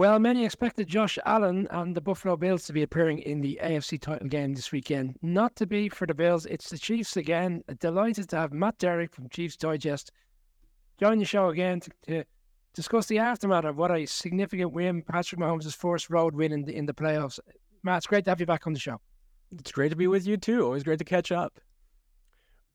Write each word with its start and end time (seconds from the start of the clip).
Well, 0.00 0.18
many 0.18 0.46
expected 0.46 0.88
Josh 0.88 1.18
Allen 1.26 1.68
and 1.70 1.94
the 1.94 2.00
Buffalo 2.00 2.34
Bills 2.34 2.64
to 2.64 2.72
be 2.72 2.82
appearing 2.82 3.18
in 3.18 3.42
the 3.42 3.60
AFC 3.62 4.00
title 4.00 4.28
game 4.28 4.54
this 4.54 4.72
weekend. 4.72 5.18
Not 5.20 5.54
to 5.56 5.66
be 5.66 5.90
for 5.90 6.06
the 6.06 6.14
Bills, 6.14 6.46
it's 6.46 6.70
the 6.70 6.78
Chiefs 6.78 7.18
again. 7.18 7.62
Delighted 7.80 8.30
to 8.30 8.36
have 8.36 8.50
Matt 8.50 8.78
Derrick 8.78 9.12
from 9.12 9.28
Chiefs 9.28 9.58
Digest 9.58 10.10
join 10.98 11.18
the 11.18 11.26
show 11.26 11.50
again 11.50 11.80
to, 11.80 11.90
to 12.06 12.24
discuss 12.72 13.08
the 13.08 13.18
aftermath 13.18 13.66
of 13.66 13.76
what 13.76 13.90
a 13.90 14.06
significant 14.06 14.72
win, 14.72 15.02
Patrick 15.02 15.38
Mahomes' 15.38 15.76
first 15.76 16.08
road 16.08 16.34
win 16.34 16.52
in 16.52 16.64
the, 16.64 16.74
in 16.74 16.86
the 16.86 16.94
playoffs. 16.94 17.38
Matt, 17.82 17.98
it's 17.98 18.06
great 18.06 18.24
to 18.24 18.30
have 18.30 18.40
you 18.40 18.46
back 18.46 18.66
on 18.66 18.72
the 18.72 18.78
show. 18.78 19.02
It's 19.52 19.70
great 19.70 19.90
to 19.90 19.96
be 19.96 20.06
with 20.06 20.26
you 20.26 20.38
too. 20.38 20.64
Always 20.64 20.82
great 20.82 21.00
to 21.00 21.04
catch 21.04 21.30
up. 21.30 21.60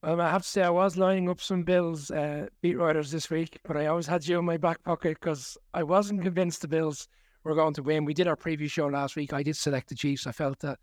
Well, 0.06 0.22
I 0.22 0.30
have 0.30 0.44
to 0.44 0.48
say, 0.48 0.62
I 0.62 0.70
was 0.70 0.98
lining 0.98 1.32
up 1.32 1.42
some 1.42 1.64
Bills 1.64 2.12
uh, 2.12 2.46
beat 2.62 2.78
writers 2.78 3.10
this 3.10 3.32
week, 3.32 3.58
but 3.64 3.76
I 3.76 3.88
always 3.88 4.06
had 4.06 4.28
you 4.28 4.38
in 4.38 4.46
my 4.46 4.58
back 4.58 4.84
pocket 4.84 5.18
because 5.20 5.58
I 5.74 5.82
wasn't 5.82 6.22
convinced 6.22 6.62
the 6.62 6.68
Bills 6.68 7.08
were 7.44 7.56
going 7.56 7.74
to 7.74 7.82
win. 7.82 8.06
We 8.06 8.14
did 8.14 8.28
our 8.28 8.36
preview 8.36 8.70
show 8.70 8.86
last 8.86 9.16
week. 9.16 9.34
I 9.34 9.42
did 9.42 9.58
select 9.58 9.90
the 9.90 9.96
Chiefs. 9.96 10.28
I 10.28 10.32
felt 10.32 10.60
that 10.60 10.78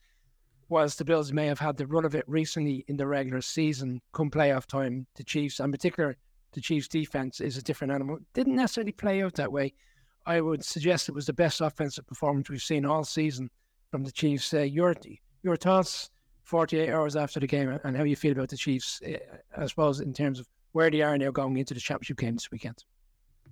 whilst 0.69 0.99
the 0.99 1.05
Bills 1.05 1.33
may 1.33 1.47
have 1.47 1.61
had 1.61 1.77
the 1.77 1.87
run 1.87 2.05
of 2.05 2.17
it 2.17 2.25
recently 2.27 2.85
in 2.89 2.97
the 2.97 3.07
regular 3.07 3.41
season, 3.43 4.01
come 4.13 4.29
playoff 4.29 4.67
time, 4.67 5.07
the 5.15 5.23
Chiefs, 5.23 5.61
in 5.61 5.71
particular, 5.71 6.17
the 6.53 6.61
Chiefs' 6.61 6.89
defense 6.89 7.41
is 7.41 7.57
a 7.57 7.63
different 7.63 7.93
animal. 7.93 8.19
Didn't 8.35 8.57
necessarily 8.57 8.91
play 8.91 9.23
out 9.23 9.35
that 9.35 9.53
way. 9.53 9.73
I 10.27 10.41
would 10.41 10.65
suggest 10.65 11.09
it 11.09 11.15
was 11.15 11.27
the 11.27 11.33
best 11.33 11.61
offensive 11.61 12.09
performance 12.09 12.51
we've 12.51 12.61
seen 12.61 12.85
all 12.85 13.05
season 13.05 13.51
from 13.93 14.03
the 14.03 14.11
Chiefs. 14.11 14.53
Uh, 14.53 14.63
your 14.63 14.97
your 15.45 15.57
thoughts 15.57 16.11
48 16.45 16.91
hours 16.91 17.17
after 17.17 17.41
the 17.41 17.47
game 17.47 17.79
and 17.85 17.97
how 17.97 18.05
you 18.05 18.17
feel 18.17 18.33
about 18.33 18.49
the 18.49 18.57
Chiefs, 18.57 19.01
eh, 19.05 19.19
I 19.57 19.67
suppose, 19.67 20.01
in 20.01 20.13
terms 20.13 20.41
of 20.41 20.49
where 20.73 20.91
they 20.91 21.03
are 21.03 21.17
now 21.17 21.31
going 21.31 21.57
into 21.57 21.75
the 21.75 21.81
championship 21.81 22.19
game 22.19 22.35
this 22.35 22.51
weekend. 22.51 22.85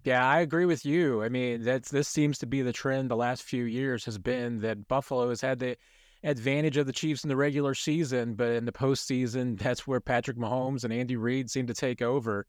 Yeah, 0.05 0.27
I 0.27 0.41
agree 0.41 0.64
with 0.64 0.84
you. 0.84 1.22
I 1.22 1.28
mean, 1.28 1.62
that's 1.62 1.91
this 1.91 2.08
seems 2.08 2.38
to 2.38 2.47
be 2.47 2.62
the 2.62 2.72
trend 2.72 3.10
the 3.10 3.16
last 3.16 3.42
few 3.42 3.64
years 3.64 4.05
has 4.06 4.16
been 4.16 4.60
that 4.60 4.88
Buffalo 4.88 5.28
has 5.28 5.42
had 5.42 5.58
the 5.58 5.77
advantage 6.24 6.77
of 6.78 6.86
the 6.86 6.92
Chiefs 6.92 7.22
in 7.22 7.28
the 7.28 7.36
regular 7.36 7.74
season, 7.74 8.34
but 8.34 8.50
in 8.50 8.64
the 8.64 8.72
postseason, 8.72 9.58
that's 9.62 9.86
where 9.86 10.00
Patrick 10.00 10.38
Mahomes 10.38 10.84
and 10.84 10.92
Andy 10.92 11.16
Reid 11.16 11.50
seem 11.50 11.66
to 11.66 11.75
take 11.75 12.02
over. 12.02 12.47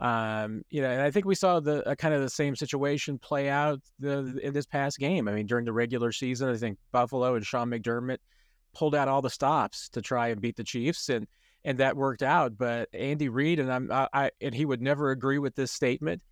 Um, 0.00 0.62
you 0.70 0.80
know, 0.80 0.90
and 0.90 1.02
I 1.02 1.10
think 1.10 1.24
we 1.24 1.34
saw 1.34 1.58
the 1.58 1.88
uh, 1.88 1.94
kind 1.96 2.14
of 2.14 2.20
the 2.20 2.30
same 2.30 2.54
situation 2.54 3.18
play 3.18 3.48
out 3.48 3.80
the, 3.98 4.38
in 4.42 4.52
this 4.52 4.66
past 4.66 4.98
game. 4.98 5.26
I 5.26 5.32
mean, 5.32 5.46
during 5.46 5.64
the 5.64 5.72
regular 5.72 6.12
season, 6.12 6.48
I 6.48 6.56
think 6.56 6.78
Buffalo 6.92 7.34
and 7.34 7.44
Sean 7.44 7.70
McDermott 7.70 8.18
pulled 8.74 8.94
out 8.94 9.08
all 9.08 9.22
the 9.22 9.30
stops 9.30 9.88
to 9.90 10.02
try 10.02 10.28
and 10.28 10.40
beat 10.40 10.56
the 10.56 10.64
Chiefs, 10.64 11.08
and 11.08 11.26
and 11.64 11.78
that 11.78 11.96
worked 11.96 12.22
out. 12.22 12.56
But 12.56 12.88
Andy 12.92 13.28
Reid 13.28 13.58
and 13.58 13.72
I'm 13.72 13.90
I, 13.90 14.08
I 14.12 14.30
and 14.40 14.54
he 14.54 14.64
would 14.64 14.82
never 14.82 15.10
agree 15.10 15.38
with 15.38 15.54
this 15.54 15.72
statement 15.72 16.22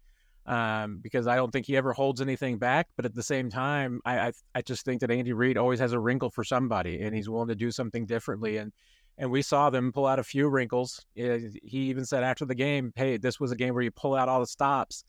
um, 0.47 0.98
because 1.03 1.27
I 1.27 1.37
don't 1.37 1.51
think 1.51 1.67
he 1.67 1.77
ever 1.77 1.92
holds 1.92 2.20
anything 2.20 2.59
back. 2.59 2.89
But 2.97 3.05
at 3.05 3.14
the 3.14 3.23
same 3.23 3.51
time, 3.51 4.01
I, 4.05 4.29
I 4.29 4.33
I 4.55 4.62
just 4.62 4.84
think 4.84 5.01
that 5.01 5.11
Andy 5.11 5.33
Reid 5.33 5.57
always 5.57 5.81
has 5.81 5.92
a 5.92 5.98
wrinkle 5.98 6.31
for 6.31 6.45
somebody, 6.45 7.03
and 7.03 7.14
he's 7.14 7.29
willing 7.29 7.48
to 7.48 7.55
do 7.55 7.70
something 7.70 8.07
differently. 8.07 8.59
And 8.59 8.73
and 9.19 9.31
we 9.31 9.42
saw 9.42 9.70
them 9.70 9.92
pull 9.92 10.07
out 10.07 10.19
a 10.19 10.25
few 10.25 10.48
wrinkles. 10.48 11.05
He 11.14 11.59
even 11.73 12.05
said 12.05 12.23
after 12.23 12.45
the 12.45 12.55
game, 12.55 12.92
"Hey, 12.97 13.17
this 13.17 13.41
was 13.41 13.53
a 13.53 13.57
game 13.57 13.75
where 13.75 13.83
you 13.83 13.91
pull 13.91 14.14
out 14.14 14.29
all 14.29 14.41
the 14.41 14.47
stops." 14.47 15.05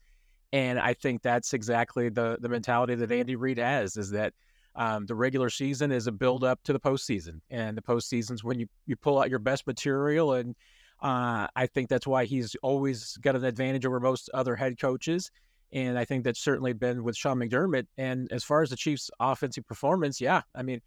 And 0.52 0.78
I 0.78 0.94
think 0.94 1.22
that's 1.22 1.52
exactly 1.52 2.08
the 2.08 2.38
the 2.40 2.48
mentality 2.48 2.94
that 2.96 3.12
Andy 3.12 3.36
Reid 3.36 3.58
has 3.58 3.96
is 3.96 4.10
that 4.10 4.32
um, 4.78 5.06
the 5.06 5.14
regular 5.14 5.50
season 5.50 5.92
is 5.92 6.06
a 6.06 6.12
build 6.12 6.44
up 6.44 6.62
to 6.62 6.72
the 6.72 6.80
postseason, 6.80 7.40
and 7.50 7.76
the 7.76 7.82
postseason's 7.82 8.44
when 8.44 8.58
you 8.58 8.66
you 8.86 8.96
pull 8.96 9.20
out 9.20 9.28
your 9.28 9.40
best 9.40 9.66
material, 9.66 10.34
and 10.34 10.54
uh, 11.02 11.48
I 11.54 11.66
think 11.66 11.88
that's 11.88 12.06
why 12.06 12.24
he's 12.24 12.56
always 12.62 13.16
got 13.18 13.36
an 13.36 13.44
advantage 13.44 13.84
over 13.84 14.00
most 14.00 14.30
other 14.32 14.56
head 14.56 14.80
coaches. 14.80 15.30
And 15.72 15.98
I 15.98 16.04
think 16.04 16.24
that's 16.24 16.40
certainly 16.40 16.72
been 16.72 17.04
with 17.04 17.14
Sean 17.16 17.38
McDermott. 17.38 17.86
And 17.98 18.32
as 18.32 18.42
far 18.42 18.62
as 18.62 18.70
the 18.70 18.76
Chiefs' 18.76 19.10
offensive 19.20 19.66
performance, 19.66 20.18
yeah, 20.18 20.40
I 20.54 20.62
mean, 20.62 20.80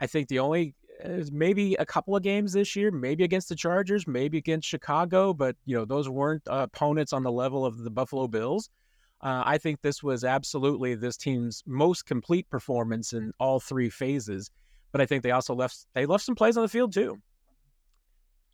I 0.00 0.08
think 0.08 0.28
the 0.28 0.40
only 0.40 0.74
uh, 1.04 1.22
maybe 1.30 1.74
a 1.74 1.86
couple 1.86 2.16
of 2.16 2.22
games 2.22 2.52
this 2.52 2.74
year, 2.74 2.90
maybe 2.90 3.24
against 3.24 3.48
the 3.48 3.56
Chargers, 3.56 4.06
maybe 4.06 4.38
against 4.38 4.68
Chicago, 4.68 5.34
but 5.34 5.56
you 5.66 5.76
know 5.76 5.84
those 5.84 6.08
weren't 6.08 6.42
uh, 6.48 6.66
opponents 6.72 7.12
on 7.12 7.22
the 7.22 7.32
level 7.32 7.64
of 7.64 7.78
the 7.78 7.90
Buffalo 7.90 8.26
Bills. 8.26 8.70
Uh, 9.20 9.42
I 9.46 9.58
think 9.58 9.80
this 9.80 10.02
was 10.02 10.24
absolutely 10.24 10.94
this 10.94 11.16
team's 11.16 11.62
most 11.66 12.04
complete 12.06 12.48
performance 12.50 13.12
in 13.12 13.32
all 13.40 13.60
three 13.60 13.88
phases. 13.88 14.50
But 14.92 15.00
I 15.00 15.06
think 15.06 15.22
they 15.22 15.30
also 15.30 15.54
left 15.54 15.86
they 15.94 16.06
left 16.06 16.24
some 16.24 16.34
plays 16.34 16.56
on 16.56 16.62
the 16.62 16.68
field 16.68 16.92
too. 16.92 17.20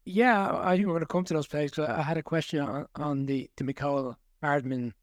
Yeah, 0.04 0.59
I 0.59 0.76
think 0.76 0.87
we're 0.87 0.94
going 0.94 1.00
to 1.00 1.06
come 1.06 1.25
to 1.25 1.34
those 1.34 1.47
plays. 1.47 1.78
I 1.78 2.03
had 2.03 2.16
a 2.16 2.22
question 2.22 2.60
on, 2.60 2.87
on 2.97 3.26
the 3.26 3.50
the 3.56 3.65
Mecole 3.65 4.15
Hardman 4.43 4.94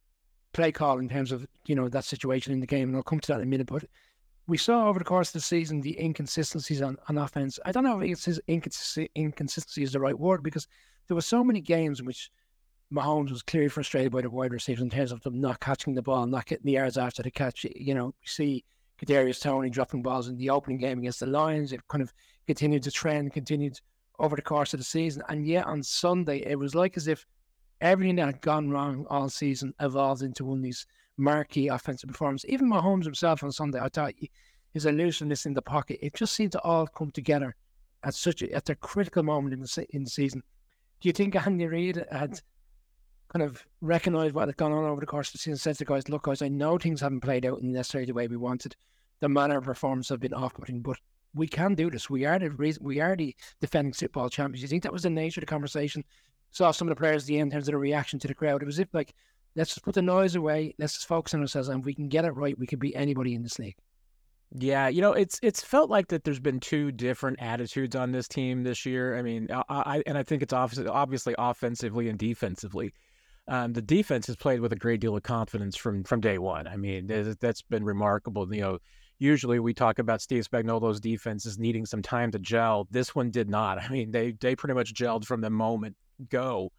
play 0.53 0.71
call 0.71 0.97
in 0.97 1.07
terms 1.07 1.31
of 1.31 1.45
you 1.65 1.75
know 1.75 1.87
that 1.89 2.05
situation 2.05 2.53
in 2.53 2.59
the 2.59 2.65
game, 2.65 2.89
and 2.89 2.97
I'll 2.97 3.03
come 3.03 3.19
to 3.19 3.27
that 3.27 3.41
in 3.41 3.43
a 3.43 3.45
minute. 3.45 3.67
But 3.67 3.85
we 4.47 4.57
saw 4.57 4.87
over 4.87 4.99
the 4.99 5.05
course 5.05 5.29
of 5.29 5.33
the 5.33 5.41
season 5.41 5.81
the 5.81 5.99
inconsistencies 5.99 6.81
on, 6.81 6.97
on 7.09 7.17
offense. 7.17 7.59
I 7.65 7.71
don't 7.71 7.83
know 7.83 7.99
if 7.99 8.27
it's 8.27 8.39
inconsistency 9.15 9.83
is 9.83 9.91
the 9.91 9.99
right 9.99 10.17
word 10.17 10.41
because 10.41 10.67
there 11.07 11.15
were 11.15 11.21
so 11.21 11.43
many 11.43 11.61
games 11.61 11.99
in 11.99 12.05
which 12.05 12.31
Mahomes 12.91 13.31
was 13.31 13.41
clearly 13.41 13.69
frustrated 13.69 14.11
by 14.11 14.21
the 14.21 14.29
wide 14.29 14.53
receivers 14.53 14.81
in 14.81 14.89
terms 14.89 15.11
of 15.11 15.21
them 15.21 15.41
not 15.41 15.59
catching 15.59 15.93
the 15.93 16.01
ball, 16.01 16.25
not 16.25 16.45
getting 16.45 16.65
the 16.65 16.73
yards 16.73 16.97
after 16.97 17.21
the 17.21 17.31
catch. 17.31 17.65
You 17.75 17.93
know, 17.93 18.05
we 18.07 18.25
see 18.25 18.63
Kadarius 18.99 19.41
Toney 19.41 19.69
dropping 19.69 20.01
balls 20.01 20.29
in 20.29 20.37
the 20.37 20.49
opening 20.49 20.77
game 20.77 20.99
against 20.99 21.19
the 21.19 21.27
Lions. 21.27 21.73
It 21.73 21.85
kind 21.89 22.01
of 22.01 22.13
continued 22.45 22.83
to 22.83 22.91
trend, 22.91 23.33
continued 23.33 23.79
over 24.19 24.35
the 24.35 24.41
course 24.41 24.73
of 24.73 24.79
the 24.79 24.85
season. 24.85 25.21
And 25.27 25.45
yet 25.45 25.65
on 25.65 25.83
Sunday, 25.83 26.43
it 26.45 26.57
was 26.57 26.75
like 26.75 26.97
as 26.97 27.07
if 27.07 27.25
everything 27.81 28.15
that 28.15 28.25
had 28.25 28.41
gone 28.41 28.69
wrong 28.69 29.05
all 29.09 29.29
season 29.29 29.73
evolved 29.79 30.23
into 30.23 30.45
one 30.45 30.59
of 30.59 30.63
these 30.63 30.87
marquee 31.17 31.67
offensive 31.67 32.09
performances. 32.09 32.49
Even 32.49 32.69
Mahomes 32.69 33.03
himself 33.03 33.43
on 33.43 33.51
Sunday, 33.51 33.79
I 33.79 33.89
thought 33.89 34.13
his 34.73 34.85
elusiveness 34.85 35.45
in 35.45 35.53
the 35.53 35.61
pocket, 35.61 35.99
it 36.01 36.13
just 36.13 36.35
seemed 36.35 36.53
to 36.53 36.61
all 36.61 36.87
come 36.87 37.11
together 37.11 37.55
at 38.03 38.13
such 38.13 38.41
a, 38.41 38.51
at 38.53 38.69
a 38.69 38.75
critical 38.75 39.23
moment 39.23 39.53
in 39.53 39.59
the, 39.59 39.85
in 39.89 40.03
the 40.03 40.09
season. 40.09 40.41
Do 41.01 41.09
you 41.09 41.13
think 41.13 41.35
Andy 41.35 41.67
Reid 41.67 42.05
had 42.11 42.41
kind 43.29 43.43
of 43.43 43.65
recognize 43.81 44.33
what 44.33 44.47
had 44.47 44.57
gone 44.57 44.71
on 44.71 44.85
over 44.85 45.01
the 45.01 45.05
course 45.05 45.29
of 45.29 45.33
the 45.33 45.37
season, 45.39 45.57
said 45.57 45.75
to 45.75 45.79
the 45.79 45.85
guys, 45.85 46.09
look, 46.09 46.23
guys, 46.23 46.41
I 46.41 46.47
know 46.47 46.77
things 46.77 47.01
haven't 47.01 47.21
played 47.21 47.45
out 47.45 47.59
in 47.59 47.71
necessarily 47.71 48.05
the 48.05 48.13
way 48.13 48.27
we 48.27 48.37
wanted. 48.37 48.75
The 49.19 49.29
manner 49.29 49.57
of 49.57 49.65
performance 49.65 50.09
have 50.09 50.19
been 50.19 50.33
off-putting, 50.33 50.81
but 50.81 50.97
we 51.33 51.47
can 51.47 51.75
do 51.75 51.89
this. 51.89 52.09
We 52.09 52.25
are 52.25 52.39
the 52.39 52.51
reason, 52.51 52.83
we 52.83 53.01
are 53.01 53.15
the 53.15 53.35
defending 53.59 53.93
Bowl 54.13 54.29
champions. 54.29 54.61
You 54.61 54.67
think 54.67 54.83
that 54.83 54.93
was 54.93 55.03
the 55.03 55.09
nature 55.09 55.39
of 55.39 55.43
the 55.43 55.51
conversation? 55.51 56.03
Saw 56.51 56.71
some 56.71 56.87
of 56.87 56.95
the 56.95 56.99
players 56.99 57.23
at 57.23 57.27
the 57.27 57.39
end 57.39 57.51
in 57.51 57.57
terms 57.57 57.67
of 57.67 57.73
the 57.73 57.77
reaction 57.77 58.19
to 58.19 58.27
the 58.27 58.33
crowd. 58.33 58.61
It 58.61 58.65
was 58.65 58.79
if 58.79 58.93
like, 58.93 59.13
let's 59.55 59.71
just 59.71 59.83
put 59.83 59.95
the 59.95 60.01
noise 60.01 60.35
away, 60.35 60.75
let's 60.79 60.93
just 60.93 61.07
focus 61.07 61.33
on 61.33 61.41
ourselves, 61.41 61.67
and 61.67 61.81
if 61.81 61.85
we 61.85 61.93
can 61.93 62.07
get 62.07 62.25
it 62.25 62.31
right, 62.31 62.57
we 62.57 62.67
can 62.67 62.79
beat 62.79 62.95
anybody 62.95 63.33
in 63.33 63.43
this 63.43 63.59
league. 63.59 63.75
Yeah, 64.55 64.87
you 64.87 65.01
know, 65.01 65.11
it's 65.11 65.39
it's 65.43 65.61
felt 65.61 65.89
like 65.89 66.07
that. 66.07 66.23
There's 66.23 66.39
been 66.39 66.61
two 66.61 66.93
different 66.93 67.41
attitudes 67.41 67.97
on 67.97 68.13
this 68.13 68.29
team 68.29 68.63
this 68.63 68.85
year. 68.85 69.17
I 69.17 69.21
mean, 69.21 69.49
I, 69.51 69.63
I 69.67 70.03
and 70.07 70.17
I 70.17 70.23
think 70.23 70.41
it's 70.41 70.53
obviously 70.53 70.87
obviously 70.87 71.35
offensively 71.37 72.07
and 72.07 72.17
defensively. 72.17 72.93
Um, 73.47 73.73
the 73.73 73.81
defense 73.81 74.27
has 74.27 74.35
played 74.35 74.59
with 74.59 74.73
a 74.73 74.77
great 74.77 74.99
deal 74.99 75.15
of 75.15 75.23
confidence 75.23 75.75
from 75.77 76.03
from 76.03 76.19
day 76.19 76.37
one. 76.37 76.67
I 76.67 76.75
mean, 76.75 77.07
that's 77.39 77.61
been 77.61 77.83
remarkable. 77.83 78.53
You 78.53 78.61
know, 78.61 78.77
usually 79.19 79.59
we 79.59 79.73
talk 79.73 79.99
about 79.99 80.21
Steve 80.21 80.47
Spagnuolo's 80.49 80.99
defenses 80.99 81.57
needing 81.57 81.85
some 81.85 82.01
time 82.01 82.31
to 82.31 82.39
gel. 82.39 82.87
This 82.91 83.15
one 83.15 83.31
did 83.31 83.49
not. 83.49 83.81
I 83.81 83.89
mean, 83.89 84.11
they 84.11 84.31
they 84.33 84.55
pretty 84.55 84.73
much 84.73 84.93
gelled 84.93 85.25
from 85.25 85.41
the 85.41 85.49
moment 85.49 85.95
go. 86.29 86.71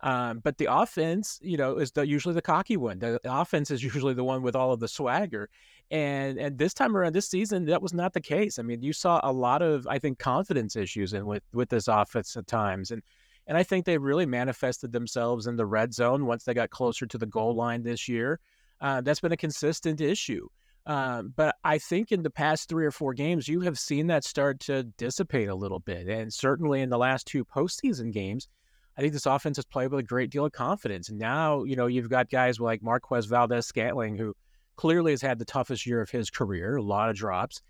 Um, 0.00 0.40
but 0.40 0.58
the 0.58 0.66
offense, 0.70 1.38
you 1.42 1.56
know, 1.56 1.78
is 1.78 1.90
the, 1.92 2.06
usually 2.06 2.34
the 2.34 2.42
cocky 2.42 2.76
one. 2.76 2.98
The 2.98 3.18
offense 3.24 3.70
is 3.70 3.82
usually 3.82 4.12
the 4.12 4.24
one 4.24 4.42
with 4.42 4.54
all 4.54 4.72
of 4.72 4.80
the 4.80 4.88
swagger. 4.88 5.48
And 5.90 6.38
and 6.38 6.58
this 6.58 6.74
time 6.74 6.96
around, 6.96 7.14
this 7.14 7.28
season, 7.28 7.66
that 7.66 7.82
was 7.82 7.94
not 7.94 8.12
the 8.12 8.20
case. 8.20 8.58
I 8.58 8.62
mean, 8.62 8.82
you 8.82 8.92
saw 8.92 9.20
a 9.22 9.32
lot 9.32 9.62
of, 9.62 9.86
I 9.86 9.98
think, 9.98 10.18
confidence 10.18 10.76
issues 10.76 11.12
and 11.12 11.26
with 11.26 11.42
with 11.52 11.68
this 11.68 11.88
offense 11.88 12.36
at 12.36 12.46
times. 12.46 12.90
And 12.90 13.02
and 13.46 13.56
I 13.56 13.62
think 13.62 13.84
they 13.84 13.98
really 13.98 14.26
manifested 14.26 14.92
themselves 14.92 15.46
in 15.46 15.56
the 15.56 15.66
red 15.66 15.94
zone 15.94 16.26
once 16.26 16.44
they 16.44 16.54
got 16.54 16.70
closer 16.70 17.06
to 17.06 17.18
the 17.18 17.26
goal 17.26 17.54
line 17.54 17.82
this 17.82 18.08
year. 18.08 18.40
Uh, 18.80 19.00
that's 19.00 19.20
been 19.20 19.32
a 19.32 19.36
consistent 19.36 20.00
issue. 20.00 20.48
Um, 20.86 21.32
but 21.34 21.56
I 21.64 21.78
think 21.78 22.12
in 22.12 22.22
the 22.22 22.30
past 22.30 22.68
three 22.68 22.86
or 22.86 22.90
four 22.90 23.12
games, 23.12 23.48
you 23.48 23.60
have 23.62 23.78
seen 23.78 24.06
that 24.06 24.24
start 24.24 24.60
to 24.60 24.84
dissipate 24.84 25.48
a 25.48 25.54
little 25.54 25.80
bit. 25.80 26.06
And 26.06 26.32
certainly 26.32 26.80
in 26.80 26.90
the 26.90 26.98
last 26.98 27.26
two 27.26 27.44
postseason 27.44 28.12
games, 28.12 28.48
I 28.96 29.00
think 29.00 29.12
this 29.12 29.26
offense 29.26 29.56
has 29.56 29.64
played 29.64 29.90
with 29.90 30.00
a 30.00 30.04
great 30.04 30.30
deal 30.30 30.46
of 30.46 30.52
confidence. 30.52 31.10
Now, 31.10 31.64
you 31.64 31.76
know, 31.76 31.86
you've 31.86 32.08
got 32.08 32.30
guys 32.30 32.60
like 32.60 32.82
Marquez 32.82 33.26
Valdes 33.26 33.66
Scantling, 33.66 34.16
who 34.16 34.34
clearly 34.76 35.12
has 35.12 35.22
had 35.22 35.38
the 35.38 35.44
toughest 35.44 35.86
year 35.86 36.00
of 36.00 36.10
his 36.10 36.30
career, 36.30 36.76
a 36.76 36.82
lot 36.82 37.10
of 37.10 37.16
drops 37.16 37.62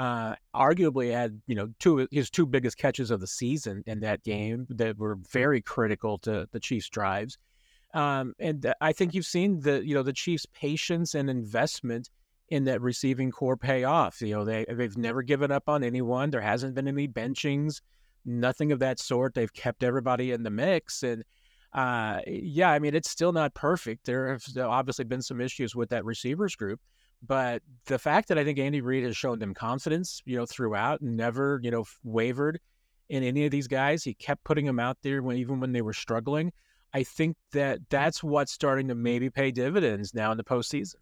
uh, 0.00 0.34
arguably 0.54 1.12
had 1.12 1.42
you 1.46 1.54
know 1.54 1.68
two 1.78 2.08
his 2.10 2.30
two 2.30 2.46
biggest 2.46 2.78
catches 2.78 3.10
of 3.10 3.20
the 3.20 3.26
season 3.26 3.84
in 3.86 4.00
that 4.00 4.24
game 4.24 4.66
that 4.70 4.96
were 4.96 5.18
very 5.30 5.60
critical 5.60 6.16
to 6.16 6.48
the 6.52 6.58
Chiefs' 6.58 6.88
drives. 6.88 7.36
Um, 7.92 8.32
and 8.38 8.72
I 8.80 8.94
think 8.94 9.12
you've 9.12 9.26
seen 9.26 9.60
the 9.60 9.86
you 9.86 9.94
know 9.94 10.02
the 10.02 10.14
Chiefs' 10.14 10.46
patience 10.54 11.14
and 11.14 11.28
investment 11.28 12.08
in 12.48 12.64
that 12.64 12.80
receiving 12.80 13.30
corps 13.30 13.58
pay 13.58 13.84
off. 13.84 14.22
You 14.22 14.36
know 14.36 14.44
they 14.46 14.64
they've 14.70 14.96
never 14.96 15.22
given 15.22 15.50
up 15.50 15.68
on 15.68 15.84
anyone. 15.84 16.30
There 16.30 16.40
hasn't 16.40 16.74
been 16.74 16.88
any 16.88 17.06
benchings, 17.06 17.82
nothing 18.24 18.72
of 18.72 18.78
that 18.78 19.00
sort. 19.00 19.34
They've 19.34 19.52
kept 19.52 19.82
everybody 19.84 20.32
in 20.32 20.42
the 20.42 20.50
mix 20.50 21.02
and. 21.02 21.24
Uh, 21.72 22.18
yeah, 22.26 22.68
I 22.68 22.80
mean, 22.80 22.96
it's 22.96 23.08
still 23.08 23.30
not 23.30 23.54
perfect. 23.54 24.04
There 24.04 24.32
have 24.32 24.42
obviously 24.58 25.04
been 25.04 25.22
some 25.22 25.40
issues 25.40 25.76
with 25.76 25.90
that 25.90 26.04
receivers 26.04 26.56
group, 26.56 26.80
But 27.22 27.62
the 27.84 27.98
fact 27.98 28.28
that 28.28 28.38
I 28.38 28.44
think 28.44 28.58
Andy 28.58 28.80
Reid 28.80 29.04
has 29.04 29.16
shown 29.16 29.38
them 29.38 29.52
confidence, 29.52 30.22
you 30.24 30.36
know, 30.36 30.46
throughout 30.46 31.00
and 31.00 31.16
never, 31.16 31.60
you 31.62 31.70
know, 31.70 31.84
wavered 32.02 32.60
in 33.08 33.22
any 33.22 33.44
of 33.44 33.50
these 33.50 33.66
guys, 33.66 34.02
he 34.02 34.14
kept 34.14 34.44
putting 34.44 34.64
them 34.64 34.80
out 34.80 34.96
there 35.02 35.22
when 35.22 35.36
even 35.36 35.60
when 35.60 35.72
they 35.72 35.82
were 35.82 35.92
struggling. 35.92 36.52
I 36.94 37.02
think 37.02 37.36
that 37.52 37.80
that's 37.90 38.22
what's 38.22 38.52
starting 38.52 38.88
to 38.88 38.94
maybe 38.94 39.30
pay 39.30 39.50
dividends 39.50 40.14
now 40.14 40.32
in 40.32 40.38
the 40.38 40.44
postseason. 40.44 40.96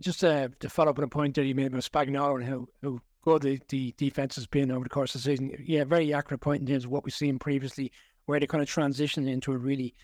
Just 0.00 0.24
uh, 0.24 0.48
to 0.60 0.68
follow 0.68 0.90
up 0.90 0.98
on 0.98 1.04
a 1.04 1.08
point 1.08 1.36
that 1.36 1.44
you 1.44 1.54
made 1.54 1.68
about 1.68 1.80
Spagnuolo 1.80 2.40
and 2.40 2.44
how, 2.44 2.66
how 2.82 2.98
good 3.22 3.42
the, 3.42 3.60
the 3.68 3.94
defense 3.96 4.36
has 4.36 4.46
been 4.46 4.70
over 4.70 4.84
the 4.84 4.90
course 4.90 5.14
of 5.14 5.22
the 5.22 5.30
season. 5.30 5.56
Yeah, 5.64 5.84
very 5.84 6.12
accurate 6.12 6.40
point 6.40 6.60
in 6.60 6.66
terms 6.66 6.84
of 6.84 6.90
what 6.90 7.04
we've 7.04 7.14
seen 7.14 7.38
previously, 7.38 7.92
where 8.26 8.38
they 8.38 8.46
kind 8.46 8.62
of 8.62 8.68
transitioned 8.68 9.28
into 9.28 9.52
a 9.52 9.56
really 9.56 9.94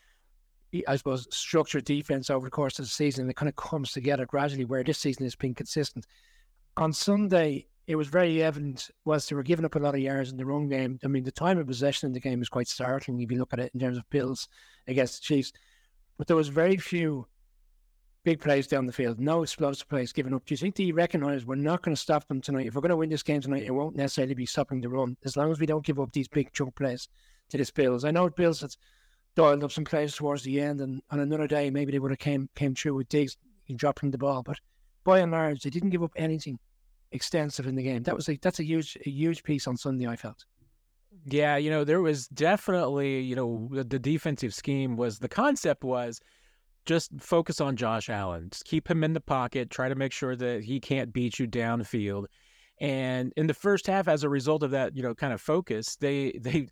I 0.88 0.96
suppose, 0.96 1.26
structured 1.30 1.84
defense 1.84 2.30
over 2.30 2.46
the 2.46 2.50
course 2.50 2.78
of 2.78 2.86
the 2.86 2.90
season. 2.90 3.28
It 3.28 3.36
kind 3.36 3.48
of 3.48 3.56
comes 3.56 3.92
together 3.92 4.26
gradually, 4.26 4.64
where 4.64 4.84
this 4.84 4.98
season 4.98 5.24
has 5.24 5.34
been 5.34 5.54
consistent. 5.54 6.06
On 6.76 6.92
Sunday, 6.92 7.66
it 7.86 7.96
was 7.96 8.08
very 8.08 8.42
evident 8.42 8.90
whilst 9.04 9.28
they 9.28 9.36
were 9.36 9.42
giving 9.42 9.64
up 9.64 9.74
a 9.74 9.78
lot 9.78 9.94
of 9.94 10.00
yards 10.00 10.30
in 10.30 10.36
the 10.36 10.46
run 10.46 10.68
game. 10.68 10.98
I 11.04 11.08
mean, 11.08 11.24
the 11.24 11.32
time 11.32 11.58
of 11.58 11.66
possession 11.66 12.06
in 12.06 12.12
the 12.12 12.20
game 12.20 12.40
is 12.40 12.48
quite 12.48 12.68
startling 12.68 13.20
if 13.20 13.30
you 13.30 13.38
look 13.38 13.52
at 13.52 13.58
it 13.58 13.72
in 13.74 13.80
terms 13.80 13.98
of 13.98 14.08
Bills 14.08 14.48
against 14.86 15.20
the 15.20 15.26
Chiefs. 15.26 15.52
But 16.16 16.26
there 16.26 16.36
was 16.36 16.48
very 16.48 16.76
few 16.76 17.26
big 18.24 18.40
plays 18.40 18.68
down 18.68 18.86
the 18.86 18.92
field, 18.92 19.18
no 19.18 19.42
explosive 19.42 19.88
plays 19.88 20.12
given 20.12 20.32
up. 20.32 20.44
Do 20.44 20.52
you 20.52 20.56
think 20.56 20.76
they 20.76 20.92
recognise 20.92 21.44
we're 21.44 21.56
not 21.56 21.82
going 21.82 21.94
to 21.94 22.00
stop 22.00 22.26
them 22.28 22.40
tonight? 22.40 22.66
If 22.66 22.74
we're 22.74 22.80
going 22.80 22.90
to 22.90 22.96
win 22.96 23.10
this 23.10 23.24
game 23.24 23.40
tonight, 23.40 23.64
it 23.64 23.72
won't 23.72 23.96
necessarily 23.96 24.34
be 24.34 24.46
stopping 24.46 24.80
the 24.80 24.88
run 24.88 25.16
as 25.24 25.36
long 25.36 25.50
as 25.50 25.58
we 25.58 25.66
don't 25.66 25.84
give 25.84 25.98
up 25.98 26.12
these 26.12 26.28
big 26.28 26.52
chunk 26.52 26.76
plays 26.76 27.08
to 27.50 27.58
this 27.58 27.72
Bills. 27.72 28.04
I 28.04 28.12
know 28.12 28.30
Bills 28.30 28.60
has 28.60 28.78
dialed 29.34 29.64
up 29.64 29.72
some 29.72 29.84
plays 29.84 30.14
towards 30.14 30.42
the 30.42 30.60
end, 30.60 30.80
and 30.80 31.02
on 31.10 31.20
another 31.20 31.46
day 31.46 31.70
maybe 31.70 31.92
they 31.92 31.98
would 31.98 32.10
have 32.10 32.18
came 32.18 32.48
came 32.54 32.74
through 32.74 32.94
with 32.94 33.08
digs 33.08 33.36
Diggs 33.66 33.80
dropping 33.80 34.10
the 34.10 34.18
ball. 34.18 34.42
But 34.42 34.58
by 35.04 35.20
and 35.20 35.32
large, 35.32 35.62
they 35.62 35.70
didn't 35.70 35.90
give 35.90 36.02
up 36.02 36.12
anything 36.16 36.58
extensive 37.12 37.66
in 37.66 37.74
the 37.74 37.82
game. 37.82 38.02
That 38.02 38.16
was 38.16 38.28
a, 38.28 38.38
that's 38.40 38.60
a 38.60 38.64
huge 38.64 38.96
a 39.04 39.10
huge 39.10 39.42
piece 39.42 39.66
on 39.66 39.76
Sunday. 39.76 40.06
I 40.06 40.16
felt. 40.16 40.44
Yeah, 41.26 41.56
you 41.56 41.70
know, 41.70 41.84
there 41.84 42.00
was 42.00 42.26
definitely, 42.28 43.20
you 43.20 43.36
know, 43.36 43.68
the 43.70 43.98
defensive 43.98 44.54
scheme 44.54 44.96
was 44.96 45.18
the 45.18 45.28
concept 45.28 45.84
was 45.84 46.20
just 46.86 47.10
focus 47.20 47.60
on 47.60 47.76
Josh 47.76 48.08
Allen, 48.08 48.48
just 48.50 48.64
keep 48.64 48.90
him 48.90 49.04
in 49.04 49.12
the 49.12 49.20
pocket, 49.20 49.70
try 49.70 49.88
to 49.88 49.94
make 49.94 50.12
sure 50.12 50.34
that 50.34 50.64
he 50.64 50.80
can't 50.80 51.12
beat 51.12 51.38
you 51.38 51.46
downfield. 51.46 52.24
And 52.80 53.32
in 53.36 53.46
the 53.46 53.54
first 53.54 53.86
half, 53.86 54.08
as 54.08 54.24
a 54.24 54.28
result 54.28 54.62
of 54.62 54.72
that, 54.72 54.96
you 54.96 55.02
know, 55.02 55.14
kind 55.14 55.32
of 55.32 55.40
focus, 55.40 55.96
they 55.96 56.32
they 56.40 56.68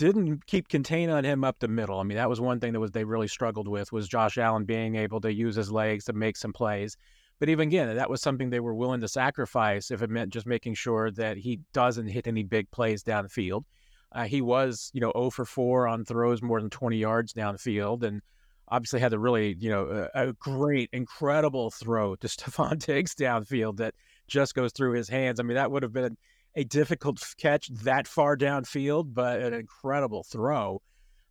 didn't 0.00 0.46
keep 0.46 0.68
contain 0.68 1.10
on 1.10 1.24
him 1.24 1.44
up 1.44 1.58
the 1.58 1.68
middle. 1.68 2.00
I 2.00 2.04
mean, 2.04 2.16
that 2.16 2.30
was 2.30 2.40
one 2.40 2.58
thing 2.58 2.72
that 2.72 2.80
was 2.80 2.90
they 2.90 3.04
really 3.04 3.28
struggled 3.28 3.68
with 3.68 3.92
was 3.92 4.08
Josh 4.08 4.38
Allen 4.38 4.64
being 4.64 4.96
able 4.96 5.20
to 5.20 5.30
use 5.30 5.56
his 5.56 5.70
legs 5.70 6.06
to 6.06 6.14
make 6.14 6.38
some 6.38 6.54
plays. 6.54 6.96
But 7.38 7.50
even 7.50 7.68
again, 7.68 7.94
that 7.94 8.08
was 8.08 8.22
something 8.22 8.48
they 8.48 8.60
were 8.60 8.74
willing 8.74 9.02
to 9.02 9.08
sacrifice 9.08 9.90
if 9.90 10.00
it 10.00 10.08
meant 10.08 10.32
just 10.32 10.46
making 10.46 10.72
sure 10.72 11.10
that 11.10 11.36
he 11.36 11.60
doesn't 11.74 12.08
hit 12.08 12.26
any 12.26 12.42
big 12.42 12.70
plays 12.70 13.04
downfield. 13.04 13.64
Uh, 14.10 14.24
he 14.24 14.40
was, 14.40 14.90
you 14.94 15.02
know, 15.02 15.12
0 15.14 15.28
for 15.28 15.44
4 15.44 15.86
on 15.86 16.06
throws 16.06 16.40
more 16.40 16.62
than 16.62 16.70
20 16.70 16.96
yards 16.96 17.34
downfield, 17.34 18.02
and 18.02 18.22
obviously 18.68 19.00
had 19.00 19.12
a 19.12 19.18
really, 19.18 19.54
you 19.60 19.68
know, 19.68 20.08
a, 20.14 20.28
a 20.28 20.32
great, 20.32 20.88
incredible 20.94 21.70
throw 21.70 22.16
to 22.16 22.26
Stefon 22.26 22.78
Diggs 22.78 23.14
downfield 23.14 23.76
that 23.76 23.94
just 24.28 24.54
goes 24.54 24.72
through 24.72 24.92
his 24.92 25.10
hands. 25.10 25.40
I 25.40 25.42
mean, 25.42 25.56
that 25.56 25.70
would 25.70 25.82
have 25.82 25.92
been 25.92 26.16
a 26.54 26.64
difficult 26.64 27.22
catch 27.38 27.68
that 27.68 28.06
far 28.06 28.36
downfield, 28.36 29.14
but 29.14 29.40
an 29.40 29.54
incredible 29.54 30.24
throw. 30.24 30.82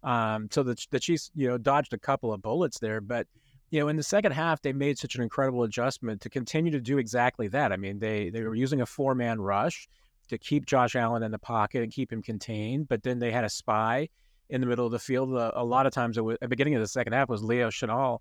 Um, 0.04 0.48
so 0.52 0.64
the 0.64 0.78
the 0.92 1.00
Chiefs, 1.00 1.30
you 1.36 1.48
know, 1.48 1.58
dodged 1.58 1.94
a 1.94 1.98
couple 1.98 2.34
of 2.34 2.42
bullets 2.42 2.80
there, 2.80 3.02
but 3.02 3.28
you 3.70 3.80
know, 3.80 3.88
in 3.88 3.98
the 3.98 4.04
second 4.04 4.32
half, 4.32 4.62
they 4.62 4.74
made 4.74 4.98
such 4.98 5.16
an 5.16 5.22
incredible 5.22 5.64
adjustment 5.64 6.22
to 6.22 6.30
continue 6.30 6.72
to 6.72 6.80
do 6.80 6.98
exactly 6.98 7.48
that. 7.50 7.72
I 7.72 7.78
mean, 7.78 8.00
they 8.00 8.30
they 8.30 8.44
were 8.44 8.56
using 8.56 8.82
a 8.82 8.86
four 8.86 9.14
man 9.14 9.40
rush 9.42 9.88
to 10.30 10.38
keep 10.38 10.66
Josh 10.66 10.96
Allen 10.96 11.24
in 11.24 11.32
the 11.32 11.40
pocket 11.40 11.84
and 11.84 11.92
keep 11.92 12.12
him 12.12 12.22
contained, 12.22 12.88
but 12.88 13.04
then 13.04 13.20
they 13.20 13.32
had 13.32 13.44
a 13.44 13.50
spy 13.50 14.10
in 14.50 14.62
the 14.62 14.68
middle 14.68 14.86
of 14.86 14.92
the 14.92 15.00
field. 15.00 15.34
A, 15.34 15.60
a 15.60 15.64
lot 15.64 15.86
of 15.86 15.94
times, 15.94 16.20
was, 16.20 16.36
at 16.36 16.42
the 16.42 16.48
beginning 16.48 16.76
of 16.76 16.82
the 16.82 16.88
second 16.88 17.14
half, 17.14 17.30
was 17.30 17.44
Leo 17.44 17.70
Chenal, 17.70 18.20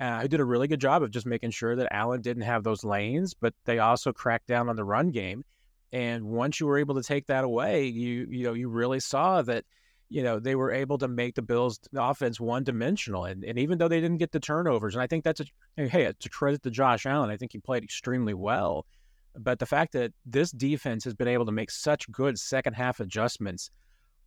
uh, 0.00 0.20
who 0.20 0.28
did 0.28 0.40
a 0.40 0.44
really 0.44 0.68
good 0.68 0.80
job 0.80 1.02
of 1.02 1.10
just 1.10 1.26
making 1.26 1.50
sure 1.50 1.76
that 1.76 1.88
Allen 1.92 2.20
didn't 2.20 2.44
have 2.44 2.64
those 2.64 2.84
lanes, 2.84 3.34
but 3.34 3.54
they 3.64 3.78
also 3.78 4.12
cracked 4.12 4.46
down 4.46 4.68
on 4.68 4.76
the 4.76 4.84
run 4.84 5.10
game. 5.10 5.44
And 5.92 6.24
once 6.24 6.60
you 6.60 6.66
were 6.66 6.78
able 6.78 6.94
to 6.96 7.02
take 7.02 7.26
that 7.26 7.44
away, 7.44 7.86
you 7.86 8.26
you 8.30 8.44
know 8.44 8.54
you 8.54 8.68
really 8.68 9.00
saw 9.00 9.42
that 9.42 9.64
you 10.08 10.22
know 10.22 10.38
they 10.38 10.54
were 10.54 10.70
able 10.70 10.98
to 10.98 11.08
make 11.08 11.34
the 11.34 11.42
Bills 11.42 11.80
offense 11.96 12.38
one 12.38 12.64
dimensional. 12.64 13.24
And 13.24 13.44
and 13.44 13.58
even 13.58 13.78
though 13.78 13.88
they 13.88 14.00
didn't 14.00 14.18
get 14.18 14.32
the 14.32 14.40
turnovers, 14.40 14.94
and 14.94 15.02
I 15.02 15.06
think 15.06 15.24
that's 15.24 15.40
a 15.40 15.44
hey, 15.88 16.04
a 16.04 16.14
credit 16.30 16.62
to 16.64 16.70
Josh 16.70 17.06
Allen. 17.06 17.30
I 17.30 17.36
think 17.36 17.52
he 17.52 17.58
played 17.58 17.84
extremely 17.84 18.34
well. 18.34 18.86
But 19.38 19.60
the 19.60 19.66
fact 19.66 19.92
that 19.92 20.12
this 20.26 20.50
defense 20.50 21.04
has 21.04 21.14
been 21.14 21.28
able 21.28 21.46
to 21.46 21.52
make 21.52 21.70
such 21.70 22.10
good 22.10 22.38
second 22.38 22.74
half 22.74 22.98
adjustments, 22.98 23.70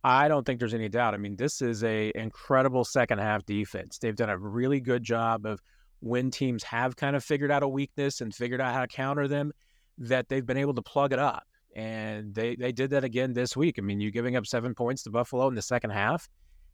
I 0.02 0.26
don't 0.26 0.44
think 0.44 0.58
there's 0.58 0.74
any 0.74 0.88
doubt. 0.88 1.14
I 1.14 1.18
mean, 1.18 1.36
this 1.36 1.60
is 1.60 1.84
a 1.84 2.10
incredible 2.14 2.84
second 2.84 3.18
half 3.18 3.44
defense. 3.44 3.98
They've 3.98 4.16
done 4.16 4.30
a 4.30 4.38
really 4.38 4.80
good 4.80 5.04
job 5.04 5.44
of 5.44 5.60
when 6.00 6.30
teams 6.30 6.64
have 6.64 6.96
kind 6.96 7.14
of 7.14 7.22
figured 7.22 7.50
out 7.52 7.62
a 7.62 7.68
weakness 7.68 8.20
and 8.20 8.34
figured 8.34 8.60
out 8.60 8.74
how 8.74 8.80
to 8.80 8.88
counter 8.88 9.28
them, 9.28 9.52
that 9.98 10.28
they've 10.28 10.46
been 10.46 10.56
able 10.56 10.74
to 10.74 10.82
plug 10.82 11.12
it 11.12 11.18
up 11.18 11.44
and 11.74 12.34
they 12.34 12.56
they 12.56 12.72
did 12.72 12.90
that 12.90 13.04
again 13.04 13.32
this 13.32 13.56
week. 13.56 13.76
I 13.78 13.82
mean, 13.82 14.00
you 14.00 14.10
giving 14.10 14.36
up 14.36 14.46
seven 14.46 14.74
points 14.74 15.02
to 15.04 15.10
Buffalo 15.10 15.48
in 15.48 15.54
the 15.54 15.62
second 15.62 15.90
half 15.90 16.28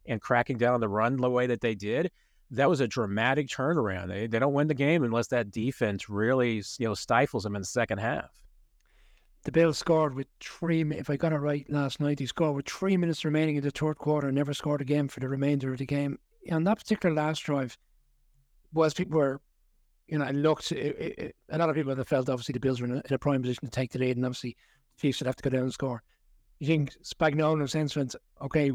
and 0.07 0.21
cracking 0.21 0.57
down 0.57 0.73
on 0.73 0.81
the 0.81 0.89
run 0.89 1.17
the 1.17 1.29
way 1.29 1.47
that 1.47 1.61
they 1.61 1.75
did. 1.75 2.11
That 2.51 2.69
was 2.69 2.79
a 2.79 2.87
dramatic 2.87 3.47
turnaround. 3.47 4.07
They 4.07 4.27
they 4.27 4.39
don't 4.39 4.53
win 4.53 4.67
the 4.67 4.73
game 4.73 5.03
unless 5.03 5.27
that 5.27 5.51
defense 5.51 6.09
really 6.09 6.63
you 6.77 6.87
know 6.87 6.93
stifles 6.93 7.43
them 7.43 7.55
in 7.55 7.61
the 7.61 7.67
second 7.67 7.99
half. 7.99 8.31
The 9.43 9.51
Bills 9.51 9.77
scored 9.77 10.15
with 10.15 10.27
three. 10.41 10.81
If 10.81 11.09
I 11.09 11.15
got 11.15 11.31
it 11.31 11.37
right 11.37 11.65
last 11.69 11.99
night, 11.99 12.19
he 12.19 12.25
scored 12.25 12.55
with 12.55 12.67
three 12.67 12.97
minutes 12.97 13.23
remaining 13.23 13.55
in 13.55 13.63
the 13.63 13.71
third 13.71 13.97
quarter. 13.97 14.27
and 14.27 14.35
Never 14.35 14.53
scored 14.53 14.81
again 14.81 15.07
for 15.07 15.21
the 15.21 15.29
remainder 15.29 15.71
of 15.71 15.77
the 15.77 15.85
game. 15.85 16.19
On 16.51 16.63
that 16.65 16.79
particular 16.79 17.15
last 17.15 17.39
drive, 17.43 17.77
was 18.73 18.93
people 18.93 19.17
were 19.17 19.41
you 20.09 20.17
know, 20.17 20.25
I 20.25 20.31
looked, 20.31 20.71
it, 20.71 20.97
it, 20.99 21.35
a 21.49 21.57
lot 21.57 21.69
of 21.69 21.75
people 21.75 21.95
have 21.95 22.07
felt 22.07 22.29
obviously 22.29 22.53
the 22.53 22.59
Bills 22.59 22.81
were 22.81 22.87
in 22.87 22.93
a, 22.93 23.01
in 23.07 23.13
a, 23.13 23.19
prime 23.19 23.41
position 23.41 23.65
to 23.65 23.71
take 23.71 23.91
the 23.91 23.99
lead, 23.99 24.17
and 24.17 24.25
obviously 24.25 24.57
Chiefs 24.99 25.19
would 25.19 25.27
have 25.27 25.35
to 25.37 25.43
go 25.43 25.49
down 25.49 25.63
and 25.63 25.73
score. 25.73 26.03
You 26.59 26.67
think 26.67 26.93
Spagnuolo 27.03 27.61
and 27.61 27.89
sense 27.91 28.15
okay, 28.41 28.71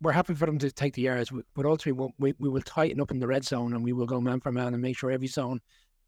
we're 0.00 0.12
happy 0.12 0.34
for 0.34 0.46
them 0.46 0.58
to 0.58 0.70
take 0.70 0.94
the 0.94 1.02
yards, 1.02 1.32
but 1.54 1.64
ultimately 1.64 2.12
we, 2.18 2.34
we 2.38 2.48
will 2.48 2.60
tighten 2.62 3.00
up 3.00 3.10
in 3.10 3.20
the 3.20 3.26
red 3.26 3.44
zone 3.44 3.72
and 3.72 3.84
we 3.84 3.92
will 3.92 4.06
go 4.06 4.20
man 4.20 4.40
for 4.40 4.52
man 4.52 4.74
and 4.74 4.82
make 4.82 4.98
sure 4.98 5.10
every 5.10 5.28
zone 5.28 5.60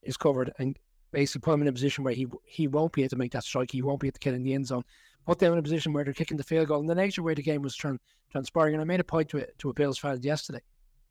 is 0.02 0.16
covered 0.16 0.52
and 0.58 0.78
basically 1.12 1.44
put 1.44 1.54
him 1.54 1.62
in 1.62 1.68
a 1.68 1.72
position 1.72 2.04
where 2.04 2.12
he 2.12 2.26
he 2.44 2.66
won't 2.68 2.92
be 2.92 3.02
able 3.02 3.10
to 3.10 3.16
make 3.16 3.32
that 3.32 3.44
strike, 3.44 3.70
he 3.70 3.82
won't 3.82 4.00
be 4.00 4.08
able 4.08 4.14
to 4.14 4.20
get 4.20 4.34
in 4.34 4.42
the 4.42 4.54
end 4.54 4.66
zone. 4.66 4.84
Put 5.26 5.38
them 5.38 5.52
in 5.52 5.58
a 5.58 5.62
position 5.62 5.92
where 5.92 6.04
they're 6.04 6.14
kicking 6.14 6.36
the 6.36 6.44
field 6.44 6.68
goal. 6.68 6.80
And 6.80 6.88
the 6.88 6.94
nature 6.94 7.22
way 7.22 7.34
the 7.34 7.42
game 7.42 7.62
was 7.62 7.76
tran- 7.76 7.98
transpiring, 8.30 8.74
and 8.74 8.80
I 8.80 8.84
made 8.84 9.00
a 9.00 9.04
point 9.04 9.28
to 9.30 9.38
it 9.38 9.58
to 9.58 9.70
a 9.70 9.74
Bills 9.74 9.98
fan 9.98 10.22
yesterday. 10.22 10.60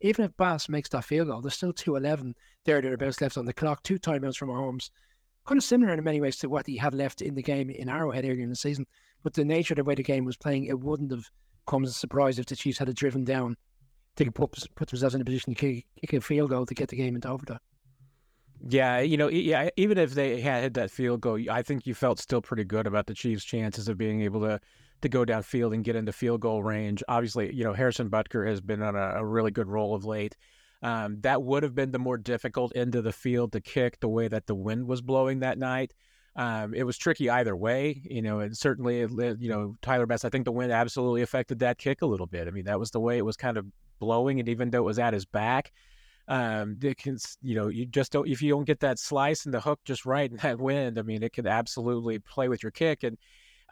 Even 0.00 0.24
if 0.24 0.36
Bass 0.36 0.68
makes 0.68 0.88
that 0.90 1.04
field 1.04 1.28
goal, 1.28 1.42
there's 1.42 1.54
still 1.54 1.72
2-11 1.72 2.34
there, 2.64 2.80
thereabouts 2.80 3.20
left 3.20 3.36
on 3.36 3.44
the 3.44 3.52
clock, 3.52 3.82
two 3.82 3.98
timeouts 3.98 4.36
from 4.36 4.48
Mahomes 4.48 4.90
kind 5.46 5.58
of 5.58 5.64
similar 5.64 5.92
in 5.92 6.04
many 6.04 6.20
ways 6.20 6.36
to 6.38 6.48
what 6.48 6.66
he 6.66 6.76
had 6.76 6.94
left 6.94 7.22
in 7.22 7.34
the 7.34 7.42
game 7.42 7.70
in 7.70 7.88
Arrowhead 7.88 8.24
earlier 8.24 8.42
in 8.42 8.50
the 8.50 8.56
season. 8.56 8.86
But 9.22 9.34
the 9.34 9.44
nature 9.44 9.74
of 9.74 9.76
the 9.76 9.84
way 9.84 9.94
the 9.94 10.02
game 10.02 10.24
was 10.24 10.36
playing, 10.36 10.64
it 10.64 10.78
wouldn't 10.78 11.10
have 11.10 11.28
come 11.66 11.84
as 11.84 11.90
a 11.90 11.94
surprise 11.94 12.38
if 12.38 12.46
the 12.46 12.56
Chiefs 12.56 12.78
had 12.78 12.88
a 12.88 12.92
driven 12.92 13.24
down 13.24 13.56
to 14.16 14.30
put, 14.30 14.56
put 14.74 14.88
themselves 14.88 15.14
in 15.14 15.20
a 15.20 15.24
position 15.24 15.54
to 15.54 15.60
kick, 15.60 15.86
kick 16.00 16.12
a 16.12 16.20
field 16.20 16.50
goal 16.50 16.66
to 16.66 16.74
get 16.74 16.88
the 16.88 16.96
game 16.96 17.14
into 17.14 17.28
overtime. 17.28 17.58
Yeah, 18.68 19.00
you 19.00 19.16
know, 19.16 19.28
yeah, 19.28 19.68
even 19.76 19.98
if 19.98 20.14
they 20.14 20.40
had 20.40 20.62
hit 20.62 20.74
that 20.74 20.90
field 20.90 21.20
goal, 21.20 21.38
I 21.50 21.62
think 21.62 21.86
you 21.86 21.94
felt 21.94 22.18
still 22.18 22.40
pretty 22.40 22.64
good 22.64 22.86
about 22.86 23.06
the 23.06 23.14
Chiefs' 23.14 23.44
chances 23.44 23.88
of 23.88 23.98
being 23.98 24.22
able 24.22 24.40
to 24.42 24.60
to 25.02 25.08
go 25.10 25.26
downfield 25.26 25.74
and 25.74 25.84
get 25.84 25.94
into 25.94 26.10
field 26.10 26.40
goal 26.40 26.62
range. 26.62 27.02
Obviously, 27.06 27.54
you 27.54 27.64
know, 27.64 27.74
Harrison 27.74 28.08
Butker 28.08 28.46
has 28.48 28.62
been 28.62 28.82
on 28.82 28.96
a, 28.96 29.16
a 29.16 29.24
really 29.24 29.50
good 29.50 29.68
roll 29.68 29.94
of 29.94 30.06
late. 30.06 30.36
Um, 30.86 31.20
that 31.22 31.42
would 31.42 31.64
have 31.64 31.74
been 31.74 31.90
the 31.90 31.98
more 31.98 32.16
difficult 32.16 32.70
end 32.76 32.94
of 32.94 33.02
the 33.02 33.12
field 33.12 33.50
to 33.52 33.60
kick 33.60 33.98
the 33.98 34.08
way 34.08 34.28
that 34.28 34.46
the 34.46 34.54
wind 34.54 34.86
was 34.86 35.02
blowing 35.02 35.40
that 35.40 35.58
night. 35.58 35.92
Um, 36.36 36.74
it 36.74 36.84
was 36.84 36.96
tricky 36.96 37.28
either 37.28 37.56
way, 37.56 38.00
you 38.04 38.22
know, 38.22 38.38
and 38.38 38.56
certainly, 38.56 39.00
you 39.00 39.48
know, 39.48 39.74
Tyler 39.82 40.06
Bass, 40.06 40.24
I 40.24 40.28
think 40.28 40.44
the 40.44 40.52
wind 40.52 40.70
absolutely 40.70 41.22
affected 41.22 41.58
that 41.58 41.78
kick 41.78 42.02
a 42.02 42.06
little 42.06 42.26
bit. 42.26 42.46
I 42.46 42.52
mean, 42.52 42.66
that 42.66 42.78
was 42.78 42.92
the 42.92 43.00
way 43.00 43.18
it 43.18 43.24
was 43.24 43.36
kind 43.36 43.56
of 43.56 43.66
blowing, 43.98 44.38
and 44.38 44.48
even 44.48 44.70
though 44.70 44.82
it 44.82 44.92
was 44.92 45.00
at 45.00 45.12
his 45.12 45.24
back, 45.24 45.72
um, 46.28 46.76
it 46.80 46.98
can, 46.98 47.18
you 47.42 47.56
know, 47.56 47.66
you 47.66 47.84
just 47.86 48.12
don't, 48.12 48.28
if 48.28 48.40
you 48.40 48.50
don't 48.50 48.64
get 48.64 48.78
that 48.80 49.00
slice 49.00 49.44
and 49.44 49.52
the 49.52 49.60
hook 49.60 49.80
just 49.84 50.06
right 50.06 50.30
in 50.30 50.36
that 50.36 50.60
wind, 50.60 51.00
I 51.00 51.02
mean, 51.02 51.24
it 51.24 51.32
can 51.32 51.48
absolutely 51.48 52.20
play 52.20 52.48
with 52.48 52.62
your 52.62 52.70
kick. 52.72 53.02
And 53.02 53.18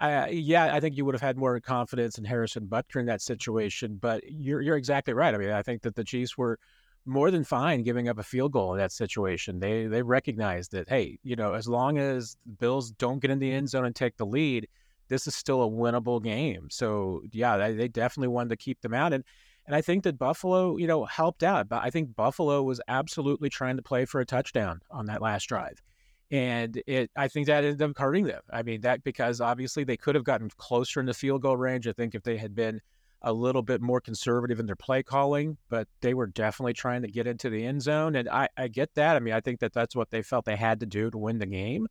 uh, 0.00 0.26
yeah, 0.30 0.74
I 0.74 0.80
think 0.80 0.96
you 0.96 1.04
would 1.04 1.14
have 1.14 1.22
had 1.22 1.36
more 1.36 1.60
confidence 1.60 2.18
in 2.18 2.24
Harrison 2.24 2.66
Butker 2.66 2.98
in 2.98 3.06
that 3.06 3.22
situation, 3.22 3.98
but 4.00 4.24
you're, 4.28 4.62
you're 4.62 4.76
exactly 4.76 5.14
right. 5.14 5.32
I 5.32 5.38
mean, 5.38 5.50
I 5.50 5.62
think 5.62 5.82
that 5.82 5.94
the 5.94 6.02
Chiefs 6.02 6.36
were, 6.36 6.58
more 7.06 7.30
than 7.30 7.44
fine 7.44 7.82
giving 7.82 8.08
up 8.08 8.18
a 8.18 8.22
field 8.22 8.52
goal 8.52 8.72
in 8.72 8.78
that 8.78 8.92
situation. 8.92 9.60
They 9.60 9.86
they 9.86 10.02
recognize 10.02 10.68
that 10.68 10.88
hey, 10.88 11.18
you 11.22 11.36
know, 11.36 11.54
as 11.54 11.68
long 11.68 11.98
as 11.98 12.36
the 12.46 12.52
Bills 12.52 12.90
don't 12.92 13.20
get 13.20 13.30
in 13.30 13.38
the 13.38 13.52
end 13.52 13.68
zone 13.68 13.84
and 13.84 13.94
take 13.94 14.16
the 14.16 14.26
lead, 14.26 14.68
this 15.08 15.26
is 15.26 15.34
still 15.34 15.62
a 15.62 15.68
winnable 15.68 16.22
game. 16.22 16.68
So 16.70 17.22
yeah, 17.32 17.56
they, 17.56 17.74
they 17.74 17.88
definitely 17.88 18.28
wanted 18.28 18.50
to 18.50 18.56
keep 18.56 18.80
them 18.80 18.94
out. 18.94 19.12
And 19.12 19.24
And 19.66 19.74
I 19.74 19.80
think 19.80 20.04
that 20.04 20.18
Buffalo, 20.18 20.76
you 20.76 20.86
know, 20.86 21.04
helped 21.04 21.42
out. 21.42 21.68
But 21.68 21.82
I 21.82 21.90
think 21.90 22.14
Buffalo 22.14 22.62
was 22.62 22.80
absolutely 22.88 23.48
trying 23.48 23.76
to 23.76 23.82
play 23.82 24.04
for 24.04 24.20
a 24.20 24.26
touchdown 24.26 24.80
on 24.90 25.06
that 25.06 25.22
last 25.22 25.44
drive. 25.44 25.82
And 26.30 26.82
it, 26.86 27.10
I 27.16 27.28
think 27.28 27.46
that 27.46 27.64
ended 27.64 27.82
up 27.82 27.96
hurting 27.96 28.24
them. 28.24 28.42
I 28.50 28.62
mean, 28.62 28.80
that 28.82 29.04
because 29.04 29.40
obviously 29.40 29.84
they 29.84 29.96
could 29.96 30.14
have 30.14 30.24
gotten 30.24 30.50
closer 30.56 31.00
in 31.00 31.06
the 31.06 31.14
field 31.14 31.42
goal 31.42 31.56
range. 31.56 31.86
I 31.86 31.92
think 31.92 32.14
if 32.14 32.22
they 32.22 32.36
had 32.36 32.54
been 32.54 32.80
a 33.24 33.32
little 33.32 33.62
bit 33.62 33.80
more 33.80 34.00
conservative 34.00 34.60
in 34.60 34.66
their 34.66 34.76
play 34.76 35.02
calling, 35.02 35.56
but 35.70 35.88
they 36.02 36.12
were 36.12 36.26
definitely 36.26 36.74
trying 36.74 37.02
to 37.02 37.08
get 37.08 37.26
into 37.26 37.48
the 37.48 37.64
end 37.64 37.82
zone. 37.82 38.14
And 38.14 38.28
I, 38.28 38.48
I 38.56 38.68
get 38.68 38.94
that. 38.94 39.16
I 39.16 39.20
mean, 39.20 39.32
I 39.32 39.40
think 39.40 39.60
that 39.60 39.72
that's 39.72 39.96
what 39.96 40.10
they 40.10 40.22
felt 40.22 40.44
they 40.44 40.56
had 40.56 40.80
to 40.80 40.86
do 40.86 41.10
to 41.10 41.18
win 41.18 41.38
the 41.38 41.46
game. 41.46 41.88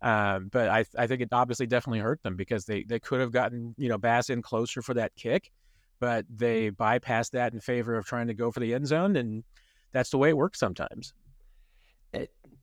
Um, 0.00 0.48
but 0.52 0.68
I, 0.68 0.84
I 0.96 1.08
think 1.08 1.20
it 1.20 1.28
obviously 1.32 1.66
definitely 1.66 1.98
hurt 1.98 2.22
them 2.22 2.36
because 2.36 2.64
they, 2.64 2.84
they 2.84 3.00
could 3.00 3.20
have 3.20 3.32
gotten, 3.32 3.74
you 3.76 3.88
know, 3.88 3.98
Bass 3.98 4.30
in 4.30 4.40
closer 4.40 4.80
for 4.80 4.94
that 4.94 5.16
kick, 5.16 5.50
but 5.98 6.24
they 6.32 6.70
bypassed 6.70 7.32
that 7.32 7.52
in 7.52 7.60
favor 7.60 7.96
of 7.96 8.06
trying 8.06 8.28
to 8.28 8.34
go 8.34 8.52
for 8.52 8.60
the 8.60 8.72
end 8.72 8.86
zone. 8.86 9.16
And 9.16 9.42
that's 9.90 10.10
the 10.10 10.18
way 10.18 10.28
it 10.28 10.36
works 10.36 10.60
sometimes. 10.60 11.12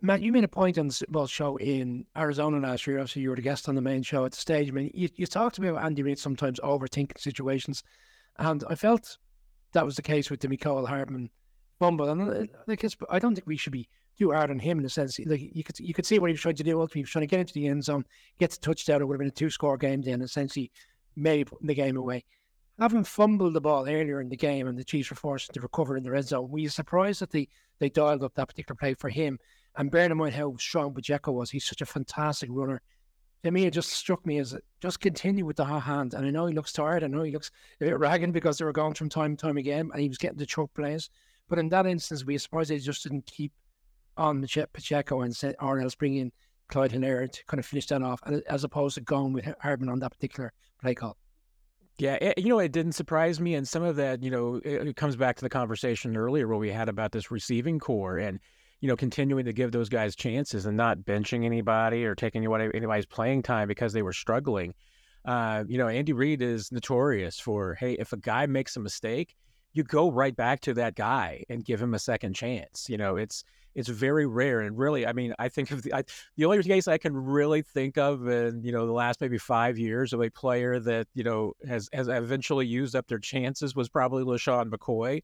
Matt, 0.01 0.21
you 0.21 0.31
made 0.31 0.43
a 0.43 0.49
point 0.49 0.77
on 0.77 0.87
the 0.87 0.93
Super 0.93 1.11
Bowl 1.11 1.27
show 1.27 1.57
in 1.57 2.05
Arizona 2.17 2.59
last 2.59 2.85
year. 2.85 2.99
Obviously, 2.99 3.23
you 3.23 3.29
were 3.29 3.35
the 3.35 3.41
guest 3.41 3.69
on 3.69 3.75
the 3.75 3.81
main 3.81 4.03
show 4.03 4.25
at 4.25 4.31
the 4.31 4.37
stage. 4.37 4.69
I 4.69 4.71
mean, 4.71 4.91
you, 4.93 5.09
you 5.15 5.25
talked 5.25 5.55
to 5.55 5.61
me 5.61 5.69
about 5.69 5.83
Andy 5.83 6.03
Reid 6.03 6.19
sometimes 6.19 6.59
overthinking 6.59 7.19
situations, 7.19 7.83
and 8.37 8.63
I 8.69 8.75
felt 8.75 9.17
that 9.73 9.85
was 9.85 9.95
the 9.95 10.01
case 10.01 10.29
with 10.29 10.41
the 10.41 10.47
Mecole 10.47 10.87
Hardman 10.87 11.29
fumble. 11.79 12.09
And 12.09 12.21
uh, 12.21 12.45
like, 12.67 12.85
I 13.09 13.19
don't 13.19 13.35
think 13.35 13.47
we 13.47 13.57
should 13.57 13.73
be 13.73 13.87
too 14.17 14.31
hard 14.31 14.49
on 14.49 14.59
him 14.59 14.77
in 14.77 14.83
the 14.83 14.89
sense 14.89 15.19
like 15.25 15.41
you 15.53 15.63
could 15.63 15.77
you 15.79 15.93
could 15.93 16.05
see 16.05 16.19
what 16.19 16.27
he 16.27 16.33
was 16.33 16.41
trying 16.41 16.55
to 16.55 16.63
do. 16.63 16.79
Ultimately, 16.79 16.99
he 16.99 17.03
was 17.03 17.09
trying 17.09 17.23
to 17.23 17.27
get 17.27 17.39
into 17.41 17.53
the 17.53 17.67
end 17.67 17.83
zone, 17.83 18.05
get 18.39 18.51
the 18.51 18.57
touchdown. 18.57 19.01
It 19.01 19.05
would 19.05 19.15
have 19.15 19.19
been 19.19 19.27
a 19.27 19.31
two 19.31 19.49
score 19.49 19.77
game 19.77 20.01
then, 20.01 20.21
essentially, 20.21 20.71
maybe 21.15 21.45
putting 21.45 21.67
the 21.67 21.75
game 21.75 21.97
away. 21.97 22.23
Having 22.79 23.05
fumbled 23.05 23.53
the 23.53 23.61
ball 23.61 23.87
earlier 23.87 24.19
in 24.19 24.27
the 24.27 24.35
game 24.35 24.67
and 24.67 24.77
the 24.77 24.83
Chiefs 24.83 25.09
were 25.09 25.15
forced 25.15 25.53
to 25.53 25.61
recover 25.61 25.95
in 25.95 26.03
the 26.03 26.11
red 26.11 26.27
zone, 26.27 26.49
were 26.49 26.59
you 26.59 26.67
surprised 26.67 27.21
that 27.21 27.31
they, 27.31 27.47
they 27.79 27.89
dialed 27.89 28.21
up 28.21 28.33
that 28.35 28.49
particular 28.49 28.75
play 28.75 28.93
for 28.95 29.09
him? 29.09 29.39
And 29.77 29.91
bearing 29.91 30.11
in 30.11 30.17
mind 30.17 30.35
how 30.35 30.55
strong 30.57 30.93
Pacheco 30.93 31.31
was, 31.31 31.51
he's 31.51 31.65
such 31.65 31.81
a 31.81 31.85
fantastic 31.85 32.49
runner. 32.51 32.81
To 33.43 33.51
me, 33.51 33.65
it 33.65 33.71
just 33.71 33.91
struck 33.91 34.25
me 34.25 34.39
as 34.39 34.55
just 34.81 34.99
continue 34.99 35.45
with 35.45 35.57
the 35.57 35.65
hot 35.65 35.83
hand. 35.83 36.13
And 36.13 36.25
I 36.25 36.29
know 36.31 36.47
he 36.47 36.55
looks 36.55 36.73
tired. 36.73 37.03
I 37.03 37.07
know 37.07 37.23
he 37.23 37.31
looks 37.31 37.51
a 37.79 37.85
bit 37.85 37.99
ragged 37.99 38.33
because 38.33 38.57
they 38.57 38.65
were 38.65 38.71
going 38.71 38.93
from 38.93 39.09
time 39.09 39.35
to 39.35 39.45
time 39.45 39.57
again, 39.57 39.89
and 39.91 40.01
he 40.01 40.07
was 40.07 40.17
getting 40.17 40.37
the 40.37 40.45
choke 40.45 40.73
plays. 40.73 41.09
But 41.47 41.59
in 41.59 41.69
that 41.69 41.85
instance, 41.85 42.25
we 42.25 42.37
surprised 42.37 42.71
they 42.71 42.79
just 42.79 43.03
didn't 43.03 43.27
keep 43.27 43.51
on 44.17 44.41
Pacheco 44.41 45.21
and 45.21 45.35
say, 45.35 45.53
or 45.59 45.79
else 45.79 45.93
bring 45.93 46.15
in 46.15 46.31
Clyde 46.69 46.91
Helaire 46.91 47.31
to 47.31 47.45
kind 47.45 47.59
of 47.59 47.65
finish 47.65 47.85
that 47.87 48.01
off, 48.01 48.21
as 48.47 48.63
opposed 48.63 48.95
to 48.95 49.01
going 49.01 49.33
with 49.33 49.45
Hardman 49.61 49.89
on 49.89 49.99
that 49.99 50.11
particular 50.11 50.53
play 50.81 50.95
call. 50.95 51.17
Yeah, 51.97 52.15
it, 52.15 52.39
you 52.39 52.49
know, 52.49 52.59
it 52.59 52.71
didn't 52.71 52.93
surprise 52.93 53.39
me, 53.39 53.55
and 53.55 53.67
some 53.67 53.83
of 53.83 53.95
that, 53.97 54.23
you 54.23 54.31
know, 54.31 54.55
it, 54.65 54.87
it 54.87 54.95
comes 54.95 55.15
back 55.15 55.35
to 55.37 55.43
the 55.43 55.49
conversation 55.49 56.17
earlier 56.17 56.47
where 56.47 56.57
we 56.57 56.71
had 56.71 56.89
about 56.89 57.11
this 57.11 57.29
receiving 57.29 57.79
corps 57.79 58.17
and 58.17 58.39
you 58.85 58.87
know 58.87 58.95
continuing 58.95 59.45
to 59.45 59.51
give 59.51 59.71
those 59.71 59.89
guys 59.89 60.15
chances 60.15 60.67
and 60.67 60.77
not 60.77 60.99
benching 60.99 61.43
anybody 61.43 62.05
or 62.05 62.13
taking 62.13 62.45
anybody's 62.45 63.07
playing 63.07 63.41
time 63.41 63.67
because 63.67 63.93
they 63.93 64.03
were 64.03 64.13
struggling. 64.13 64.75
Uh, 65.25 65.63
you 65.67 65.79
know, 65.79 65.87
Andy 65.87 66.13
Reid 66.13 66.43
is 66.43 66.71
notorious 66.71 67.39
for 67.39 67.73
hey, 67.73 67.93
if 67.93 68.13
a 68.13 68.17
guy 68.17 68.45
makes 68.45 68.77
a 68.77 68.79
mistake, 68.79 69.35
you 69.73 69.83
go 69.83 70.11
right 70.11 70.35
back 70.35 70.59
to 70.61 70.75
that 70.75 70.93
guy 70.93 71.43
and 71.49 71.65
give 71.65 71.81
him 71.81 71.95
a 71.95 71.99
second 71.99 72.35
chance. 72.35 72.87
You 72.87 72.97
know, 72.97 73.15
it's 73.15 73.43
it's 73.73 73.89
very 73.89 74.25
rare 74.25 74.61
and 74.61 74.77
really 74.77 75.05
i 75.05 75.11
mean 75.11 75.33
i 75.37 75.49
think 75.49 75.69
of 75.69 75.83
the 75.83 75.93
I, 75.93 76.03
the 76.37 76.45
only 76.45 76.63
case 76.63 76.87
i 76.87 76.97
can 76.97 77.13
really 77.13 77.61
think 77.61 77.97
of 77.97 78.25
in 78.25 78.63
you 78.63 78.71
know 78.71 78.85
the 78.85 78.93
last 78.93 79.19
maybe 79.19 79.37
five 79.37 79.77
years 79.77 80.13
of 80.13 80.21
a 80.21 80.29
player 80.29 80.79
that 80.79 81.07
you 81.13 81.25
know 81.25 81.51
has 81.67 81.89
has 81.91 82.07
eventually 82.07 82.65
used 82.65 82.95
up 82.95 83.07
their 83.07 83.19
chances 83.19 83.75
was 83.75 83.89
probably 83.89 84.23
LeSean 84.23 84.69
McCoy 84.69 85.23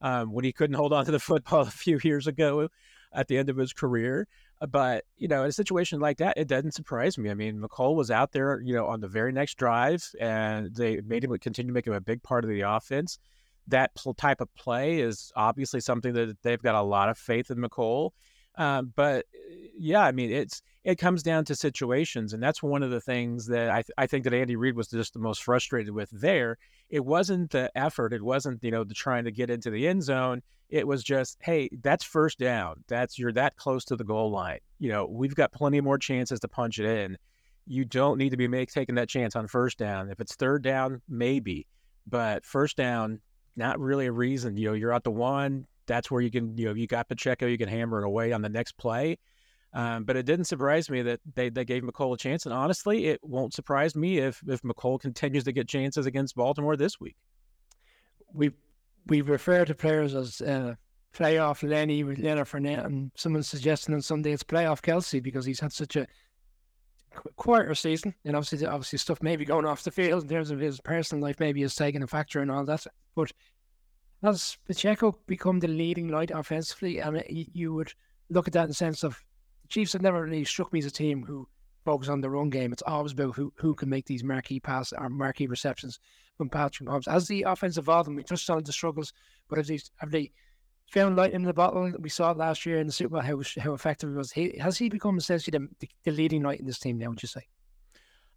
um, 0.00 0.32
when 0.32 0.44
he 0.44 0.52
couldn't 0.52 0.74
hold 0.74 0.92
on 0.92 1.04
to 1.04 1.12
the 1.12 1.20
football 1.20 1.60
a 1.68 1.70
few 1.70 2.00
years 2.02 2.26
ago 2.26 2.68
at 3.14 3.28
the 3.28 3.36
end 3.38 3.48
of 3.48 3.56
his 3.56 3.72
career 3.72 4.26
uh, 4.60 4.66
but 4.66 5.04
you 5.16 5.28
know 5.28 5.42
in 5.42 5.48
a 5.48 5.52
situation 5.52 6.00
like 6.00 6.18
that 6.18 6.36
it 6.36 6.48
doesn't 6.48 6.72
surprise 6.72 7.18
me 7.18 7.30
i 7.30 7.34
mean 7.34 7.60
Mecole 7.60 7.94
was 7.94 8.10
out 8.10 8.32
there 8.32 8.60
you 8.60 8.74
know 8.74 8.86
on 8.86 9.00
the 9.00 9.08
very 9.08 9.32
next 9.32 9.56
drive 9.56 10.08
and 10.20 10.74
they 10.74 11.00
made 11.00 11.24
him 11.24 11.36
continue 11.38 11.70
to 11.70 11.74
make 11.74 11.86
him 11.86 11.92
a 11.92 12.00
big 12.00 12.22
part 12.22 12.44
of 12.44 12.50
the 12.50 12.62
offense 12.62 13.18
that 13.68 13.90
type 14.16 14.40
of 14.40 14.54
play 14.54 15.00
is 15.00 15.32
obviously 15.36 15.80
something 15.80 16.12
that 16.14 16.36
they've 16.42 16.62
got 16.62 16.74
a 16.74 16.82
lot 16.82 17.08
of 17.08 17.18
faith 17.18 17.50
in 17.50 17.58
Mecole. 17.58 18.10
Um, 18.56 18.92
but 18.94 19.26
yeah, 19.78 20.02
I 20.02 20.12
mean, 20.12 20.30
it's 20.30 20.62
it 20.84 20.96
comes 20.96 21.22
down 21.22 21.44
to 21.46 21.54
situations, 21.54 22.32
and 22.32 22.42
that's 22.42 22.62
one 22.62 22.82
of 22.82 22.90
the 22.90 23.00
things 23.00 23.46
that 23.46 23.70
I 23.70 23.76
th- 23.76 23.90
I 23.96 24.06
think 24.06 24.24
that 24.24 24.34
Andy 24.34 24.56
Reid 24.56 24.76
was 24.76 24.88
just 24.88 25.14
the 25.14 25.20
most 25.20 25.42
frustrated 25.42 25.94
with. 25.94 26.10
There, 26.10 26.58
it 26.90 27.04
wasn't 27.04 27.50
the 27.50 27.70
effort, 27.76 28.12
it 28.12 28.22
wasn't 28.22 28.62
you 28.62 28.70
know 28.70 28.84
the 28.84 28.94
trying 28.94 29.24
to 29.24 29.30
get 29.30 29.50
into 29.50 29.70
the 29.70 29.86
end 29.88 30.02
zone. 30.02 30.42
It 30.68 30.86
was 30.86 31.02
just, 31.02 31.36
hey, 31.42 31.68
that's 31.82 32.02
first 32.02 32.38
down. 32.38 32.82
That's 32.88 33.18
you're 33.18 33.32
that 33.32 33.56
close 33.56 33.84
to 33.86 33.96
the 33.96 34.04
goal 34.04 34.30
line. 34.30 34.60
You 34.78 34.90
know, 34.90 35.06
we've 35.06 35.34
got 35.34 35.52
plenty 35.52 35.80
more 35.82 35.98
chances 35.98 36.40
to 36.40 36.48
punch 36.48 36.78
it 36.78 36.86
in. 36.86 37.18
You 37.66 37.84
don't 37.84 38.18
need 38.18 38.30
to 38.30 38.38
be 38.38 38.48
make, 38.48 38.72
taking 38.72 38.94
that 38.94 39.08
chance 39.08 39.36
on 39.36 39.48
first 39.48 39.78
down. 39.78 40.10
If 40.10 40.18
it's 40.18 40.34
third 40.34 40.62
down, 40.62 41.02
maybe, 41.08 41.66
but 42.06 42.44
first 42.46 42.76
down, 42.76 43.20
not 43.54 43.78
really 43.80 44.06
a 44.06 44.12
reason. 44.12 44.56
You 44.56 44.68
know, 44.68 44.74
you're 44.74 44.94
at 44.94 45.04
the 45.04 45.10
one. 45.10 45.66
That's 45.92 46.10
where 46.10 46.22
you 46.22 46.30
can, 46.30 46.56
you 46.56 46.64
know, 46.64 46.74
you 46.74 46.86
got 46.86 47.06
Pacheco, 47.06 47.46
you 47.46 47.58
can 47.58 47.68
hammer 47.68 48.00
it 48.00 48.06
away 48.06 48.32
on 48.32 48.40
the 48.40 48.48
next 48.48 48.78
play. 48.78 49.18
Um, 49.74 50.04
but 50.04 50.16
it 50.16 50.24
didn't 50.24 50.46
surprise 50.46 50.88
me 50.88 51.02
that 51.02 51.20
they, 51.34 51.50
they 51.50 51.66
gave 51.66 51.82
Mecole 51.82 52.14
a 52.14 52.16
chance. 52.16 52.46
And 52.46 52.54
honestly, 52.54 53.08
it 53.08 53.20
won't 53.22 53.52
surprise 53.52 53.94
me 53.94 54.16
if 54.16 54.40
if 54.48 54.62
Mecole 54.62 54.98
continues 54.98 55.44
to 55.44 55.52
get 55.52 55.68
chances 55.68 56.06
against 56.06 56.34
Baltimore 56.34 56.78
this 56.78 56.98
week. 56.98 57.16
We 58.32 58.52
we 59.06 59.20
refer 59.20 59.66
to 59.66 59.74
players 59.74 60.14
as 60.14 60.40
uh, 60.40 60.76
playoff 61.12 61.62
Lenny 61.62 62.04
with 62.04 62.18
Leonard 62.18 62.48
Fournette, 62.48 62.86
and 62.86 63.12
someone's 63.14 63.48
suggesting 63.48 63.94
on 63.94 64.00
Sunday 64.00 64.32
it's 64.32 64.42
playoff 64.42 64.80
Kelce 64.80 65.22
because 65.22 65.44
he's 65.44 65.60
had 65.60 65.72
such 65.72 65.96
a 65.96 66.06
quieter 67.36 67.74
season, 67.74 68.14
and 68.24 68.34
obviously, 68.34 68.66
obviously 68.66 68.98
stuff 68.98 69.22
maybe 69.22 69.44
going 69.44 69.66
off 69.66 69.84
the 69.84 69.90
field 69.90 70.22
in 70.22 70.28
terms 70.30 70.50
of 70.50 70.58
his 70.58 70.80
personal 70.80 71.22
life 71.22 71.38
maybe 71.38 71.62
is 71.62 71.74
taking 71.74 72.02
a 72.02 72.06
factor 72.06 72.40
and 72.40 72.50
all 72.50 72.64
that. 72.64 72.86
But 73.14 73.30
has 74.22 74.56
Pacheco 74.66 75.18
become 75.26 75.60
the 75.60 75.68
leading 75.68 76.08
light 76.08 76.30
offensively? 76.30 77.02
I 77.02 77.10
mean, 77.10 77.24
you 77.28 77.74
would 77.74 77.92
look 78.30 78.46
at 78.46 78.54
that 78.54 78.64
in 78.64 78.68
the 78.68 78.74
sense 78.74 79.02
of 79.02 79.22
the 79.62 79.68
Chiefs 79.68 79.92
have 79.92 80.02
never 80.02 80.22
really 80.22 80.44
struck 80.44 80.72
me 80.72 80.78
as 80.78 80.86
a 80.86 80.90
team 80.90 81.24
who 81.24 81.48
focus 81.84 82.08
on 82.08 82.20
their 82.20 82.36
own 82.36 82.50
game. 82.50 82.72
It's 82.72 82.82
always 82.82 83.12
about 83.12 83.34
who, 83.34 83.52
who 83.56 83.74
can 83.74 83.88
make 83.88 84.06
these 84.06 84.22
marquee 84.22 84.60
pass 84.60 84.92
or 84.92 85.08
marquee 85.08 85.46
receptions 85.46 85.98
from 86.36 86.48
Patrick 86.48 86.88
Mahomes. 86.88 87.08
As 87.08 87.26
the 87.26 87.42
offense 87.42 87.76
evolved, 87.76 88.08
and 88.08 88.16
we 88.16 88.22
touched 88.22 88.48
on 88.48 88.62
the 88.62 88.72
struggles, 88.72 89.12
but 89.48 89.58
have 89.58 89.66
they, 89.66 89.80
have 89.96 90.10
they 90.10 90.32
found 90.92 91.16
light 91.16 91.32
in 91.32 91.42
the 91.42 91.52
bottle. 91.52 91.90
We 91.98 92.10
saw 92.10 92.30
it 92.30 92.36
last 92.36 92.66
year 92.66 92.78
in 92.78 92.86
the 92.86 92.92
Super 92.92 93.14
Bowl 93.14 93.20
how 93.20 93.40
how 93.60 93.72
effective 93.72 94.10
he 94.10 94.16
was. 94.16 94.30
He, 94.30 94.58
has 94.58 94.78
he 94.78 94.88
become 94.88 95.18
essentially 95.18 95.58
the, 95.58 95.68
the, 95.80 95.88
the 96.04 96.10
leading 96.12 96.42
light 96.42 96.60
in 96.60 96.66
this 96.66 96.78
team 96.78 96.98
now? 96.98 97.08
Would 97.08 97.22
you 97.22 97.28
say? 97.28 97.46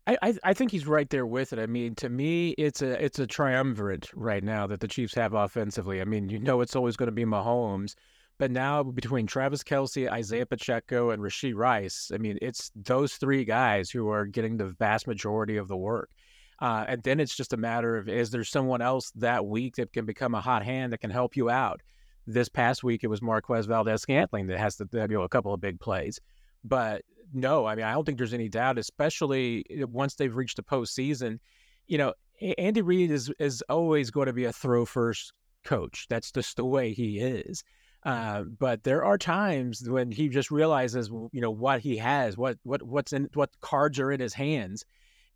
I, 0.07 0.35
I 0.43 0.53
think 0.53 0.69
he's 0.69 0.85
right 0.85 1.09
there 1.09 1.25
with 1.25 1.51
it. 1.51 1.57
I 1.57 1.65
mean, 1.65 1.95
to 1.95 2.09
me, 2.09 2.51
it's 2.51 2.83
a 2.83 3.03
it's 3.03 3.17
a 3.17 3.25
triumvirate 3.25 4.07
right 4.13 4.43
now 4.43 4.67
that 4.67 4.79
the 4.79 4.87
Chiefs 4.87 5.15
have 5.15 5.33
offensively. 5.33 5.99
I 5.99 6.05
mean, 6.05 6.29
you 6.29 6.37
know, 6.37 6.61
it's 6.61 6.75
always 6.75 6.95
going 6.95 7.07
to 7.07 7.11
be 7.11 7.25
Mahomes, 7.25 7.95
but 8.37 8.51
now 8.51 8.83
between 8.83 9.25
Travis 9.25 9.63
Kelce, 9.63 10.11
Isaiah 10.11 10.45
Pacheco, 10.45 11.09
and 11.09 11.23
Rashee 11.23 11.55
Rice, 11.55 12.11
I 12.13 12.17
mean, 12.17 12.37
it's 12.41 12.71
those 12.75 13.15
three 13.15 13.45
guys 13.45 13.89
who 13.89 14.09
are 14.09 14.25
getting 14.25 14.57
the 14.57 14.67
vast 14.67 15.07
majority 15.07 15.57
of 15.57 15.67
the 15.67 15.77
work. 15.77 16.11
Uh, 16.59 16.85
and 16.87 17.03
then 17.03 17.19
it's 17.19 17.35
just 17.35 17.53
a 17.53 17.57
matter 17.57 17.97
of 17.97 18.07
is 18.07 18.29
there 18.29 18.43
someone 18.43 18.81
else 18.81 19.11
that 19.15 19.45
week 19.45 19.75
that 19.75 19.91
can 19.91 20.05
become 20.05 20.35
a 20.35 20.41
hot 20.41 20.63
hand 20.63 20.93
that 20.93 21.01
can 21.01 21.09
help 21.09 21.35
you 21.35 21.49
out? 21.49 21.81
This 22.27 22.49
past 22.49 22.83
week, 22.83 23.03
it 23.03 23.07
was 23.07 23.21
Marquez 23.21 23.65
Valdes 23.65 24.01
Scantling 24.01 24.47
that 24.47 24.59
has 24.59 24.75
to 24.77 24.87
you 24.91 25.07
know 25.07 25.23
a 25.23 25.29
couple 25.29 25.53
of 25.53 25.61
big 25.61 25.79
plays. 25.79 26.19
But 26.67 27.03
no, 27.33 27.65
I 27.65 27.75
mean, 27.75 27.85
I 27.85 27.93
don't 27.93 28.05
think 28.05 28.17
there's 28.17 28.33
any 28.33 28.49
doubt, 28.49 28.77
especially 28.77 29.65
eh, 29.69 29.83
once 29.83 30.15
they've 30.15 30.35
reached 30.35 30.57
the 30.57 30.63
postseason. 30.63 31.39
You 31.87 31.97
know, 31.97 32.13
Andy 32.57 32.81
Reid 32.81 33.11
is 33.11 33.31
is 33.39 33.63
always 33.69 34.11
going 34.11 34.27
to 34.27 34.33
be 34.33 34.45
a 34.45 34.53
throw 34.53 34.85
first 34.85 35.33
coach. 35.63 36.07
That's 36.09 36.31
just 36.31 36.57
the 36.57 36.65
way 36.65 36.93
he 36.93 37.19
is. 37.19 37.63
Uh, 38.03 38.43
but 38.43 38.83
there 38.83 39.03
are 39.03 39.17
times 39.17 39.89
when 39.89 40.11
he 40.11 40.29
just 40.29 40.51
realizes, 40.51 41.09
you 41.09 41.41
know, 41.41 41.51
what 41.51 41.81
he 41.81 41.97
has, 41.97 42.37
what 42.37 42.57
what 42.63 42.83
what's 42.83 43.13
in, 43.13 43.29
what 43.33 43.49
cards 43.61 43.99
are 43.99 44.11
in 44.11 44.19
his 44.19 44.33
hands. 44.33 44.85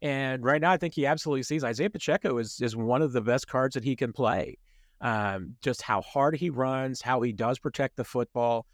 And 0.02 0.44
right 0.44 0.62
now, 0.62 0.72
I 0.72 0.78
think 0.78 0.94
he 0.94 1.06
absolutely 1.06 1.44
sees 1.44 1.64
Isaiah 1.64 1.90
Pacheco 1.90 2.38
is 2.38 2.60
is 2.62 2.76
one 2.76 3.02
of 3.02 3.12
the 3.12 3.22
best 3.22 3.48
cards 3.48 3.74
that 3.76 3.84
he 3.84 3.96
can 3.96 4.14
play 4.14 4.58
um, 5.02 5.56
just 5.62 5.82
how 5.82 6.02
hard 6.02 6.36
he 6.36 6.50
runs, 6.50 7.02
how 7.02 7.22
he 7.22 7.32
does 7.32 7.60
protect 7.60 7.96
the 7.96 8.04
football. 8.04 8.66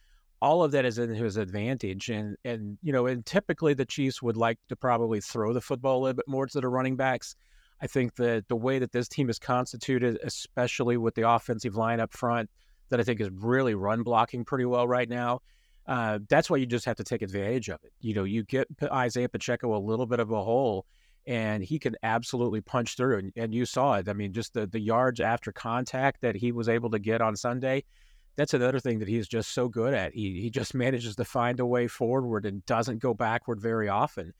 All 0.42 0.64
of 0.64 0.72
that 0.72 0.86
is 0.86 1.00
in 1.00 1.10
his 1.10 1.38
advantage, 1.38 2.10
and 2.10 2.36
and 2.44 2.78
you 2.82 2.92
know, 2.92 3.08
and 3.08 3.26
typically 3.26 3.74
the 3.74 3.86
Chiefs 3.86 4.22
would 4.22 4.38
like 4.38 4.60
to 4.70 4.76
probably 4.76 5.22
throw 5.22 5.54
the 5.54 5.62
football 5.62 6.00
a 6.00 6.02
little 6.02 6.16
bit 6.16 6.28
more 6.28 6.46
to 6.46 6.62
the 6.62 6.68
running 6.68 6.96
backs. 6.96 7.36
I 7.82 7.88
think 7.88 8.16
that 8.16 8.48
the 8.48 8.56
way 8.56 8.80
that 8.80 8.92
this 8.92 9.08
team 9.08 9.30
is 9.30 9.40
constituted, 9.40 10.20
especially 10.24 10.98
with 10.98 11.16
the 11.16 11.30
offensive 11.30 11.76
line 11.76 12.00
up 12.00 12.14
front, 12.14 12.50
that 12.90 13.00
I 13.00 13.04
think 13.04 13.20
is 13.20 13.30
really 13.30 13.76
run 13.76 14.04
blocking 14.04 14.46
pretty 14.46 14.66
well 14.66 14.88
right 14.88 15.10
now. 15.10 15.42
Uh, 15.88 16.20
that's 16.30 16.50
why 16.50 16.58
you 16.58 16.66
just 16.66 16.86
have 16.86 16.96
to 16.98 17.04
take 17.04 17.22
advantage 17.22 17.70
of 17.70 17.84
it. 17.84 17.94
You 18.00 18.14
know, 18.14 18.24
you 18.24 18.44
get 18.44 18.68
Isaiah 18.84 19.30
Pacheco 19.30 19.76
a 19.76 19.80
little 19.80 20.06
bit 20.06 20.20
of 20.20 20.32
a 20.32 20.44
hole, 20.44 20.86
and 21.28 21.64
he 21.64 21.80
can 21.80 21.96
absolutely 22.04 22.62
punch 22.62 22.96
through. 22.96 23.20
And, 23.20 23.34
and 23.36 23.54
you 23.54 23.66
saw 23.66 23.96
it. 23.96 24.10
I 24.10 24.14
mean, 24.14 24.34
just 24.34 24.54
the 24.54 24.68
the 24.68 24.80
yards 24.80 25.20
after 25.20 25.52
contact 25.52 26.22
that 26.22 26.36
he 26.36 26.52
was 26.52 26.70
able 26.70 26.90
to 26.92 27.00
get 27.00 27.22
on 27.22 27.36
Sunday. 27.36 27.84
That's 28.36 28.54
another 28.54 28.80
thing 28.80 29.00
that 29.00 29.08
he's 29.08 29.28
just 29.28 29.54
so 29.54 29.70
good 29.70 29.94
at. 29.94 30.14
He 30.14 30.42
he 30.42 30.50
just 30.50 30.74
manages 30.74 31.16
to 31.16 31.26
find 31.26 31.60
a 31.60 31.66
way 31.66 31.88
forward 31.88 32.46
and 32.46 32.66
doesn't 32.66 33.00
go 33.00 33.14
backward 33.14 33.62
very 33.62 33.90
often. 33.90 34.34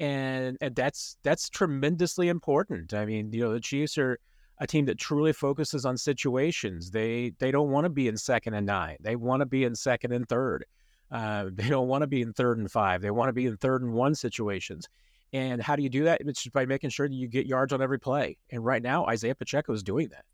And 0.00 0.56
and 0.60 0.74
that's 0.76 1.16
that's 1.22 1.48
tremendously 1.48 2.28
important. 2.28 2.94
I 2.94 3.06
mean, 3.06 3.32
you 3.32 3.42
know, 3.42 3.52
the 3.52 3.60
Chiefs 3.60 3.98
are 3.98 4.18
a 4.60 4.66
team 4.66 4.84
that 4.86 4.98
truly 4.98 5.32
focuses 5.32 5.84
on 5.84 5.96
situations. 5.96 6.90
They 6.90 7.32
they 7.38 7.50
don't 7.50 7.70
want 7.70 7.84
to 7.84 7.90
be 7.90 8.08
in 8.08 8.16
second 8.16 8.54
and 8.54 8.66
nine. 8.66 8.96
They 9.00 9.16
want 9.16 9.40
to 9.40 9.46
be 9.46 9.64
in 9.64 9.74
second 9.74 10.12
and 10.12 10.28
third. 10.28 10.64
Uh, 11.10 11.46
they 11.52 11.68
don't 11.68 11.88
want 11.88 12.02
to 12.02 12.06
be 12.06 12.22
in 12.22 12.32
third 12.32 12.58
and 12.58 12.70
five. 12.70 13.00
They 13.00 13.10
want 13.10 13.28
to 13.28 13.32
be 13.32 13.46
in 13.46 13.56
third 13.56 13.82
and 13.82 13.92
one 13.92 14.14
situations. 14.14 14.88
And 15.32 15.62
how 15.62 15.76
do 15.76 15.82
you 15.82 15.90
do 15.90 16.04
that? 16.04 16.22
It's 16.22 16.42
just 16.42 16.54
by 16.54 16.64
making 16.64 16.90
sure 16.90 17.06
that 17.06 17.14
you 17.14 17.28
get 17.28 17.46
yards 17.46 17.72
on 17.72 17.82
every 17.82 17.98
play. 17.98 18.38
And 18.50 18.64
right 18.64 18.82
now, 18.82 19.04
Isaiah 19.06 19.34
Pacheco 19.34 19.72
is 19.72 19.82
doing 19.82 20.08
that. 20.08 20.24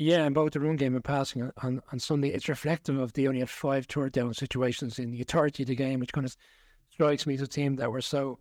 Yeah, 0.00 0.24
and 0.24 0.34
both 0.34 0.52
the 0.52 0.60
run 0.60 0.76
game 0.76 0.94
and 0.94 1.04
passing 1.04 1.52
on, 1.58 1.82
on 1.92 1.98
Sunday, 1.98 2.30
it's 2.30 2.48
reflective 2.48 2.98
of 2.98 3.12
the 3.12 3.28
only 3.28 3.40
had 3.40 3.50
five 3.50 3.84
third 3.84 4.12
down 4.12 4.32
situations 4.32 4.98
in 4.98 5.10
the 5.10 5.18
entirety 5.18 5.62
of 5.62 5.68
the 5.68 5.74
game, 5.74 6.00
which 6.00 6.14
kind 6.14 6.24
of 6.24 6.34
strikes 6.90 7.26
me 7.26 7.34
as 7.34 7.42
a 7.42 7.46
team 7.46 7.76
that 7.76 7.92
were 7.92 8.00
so 8.00 8.38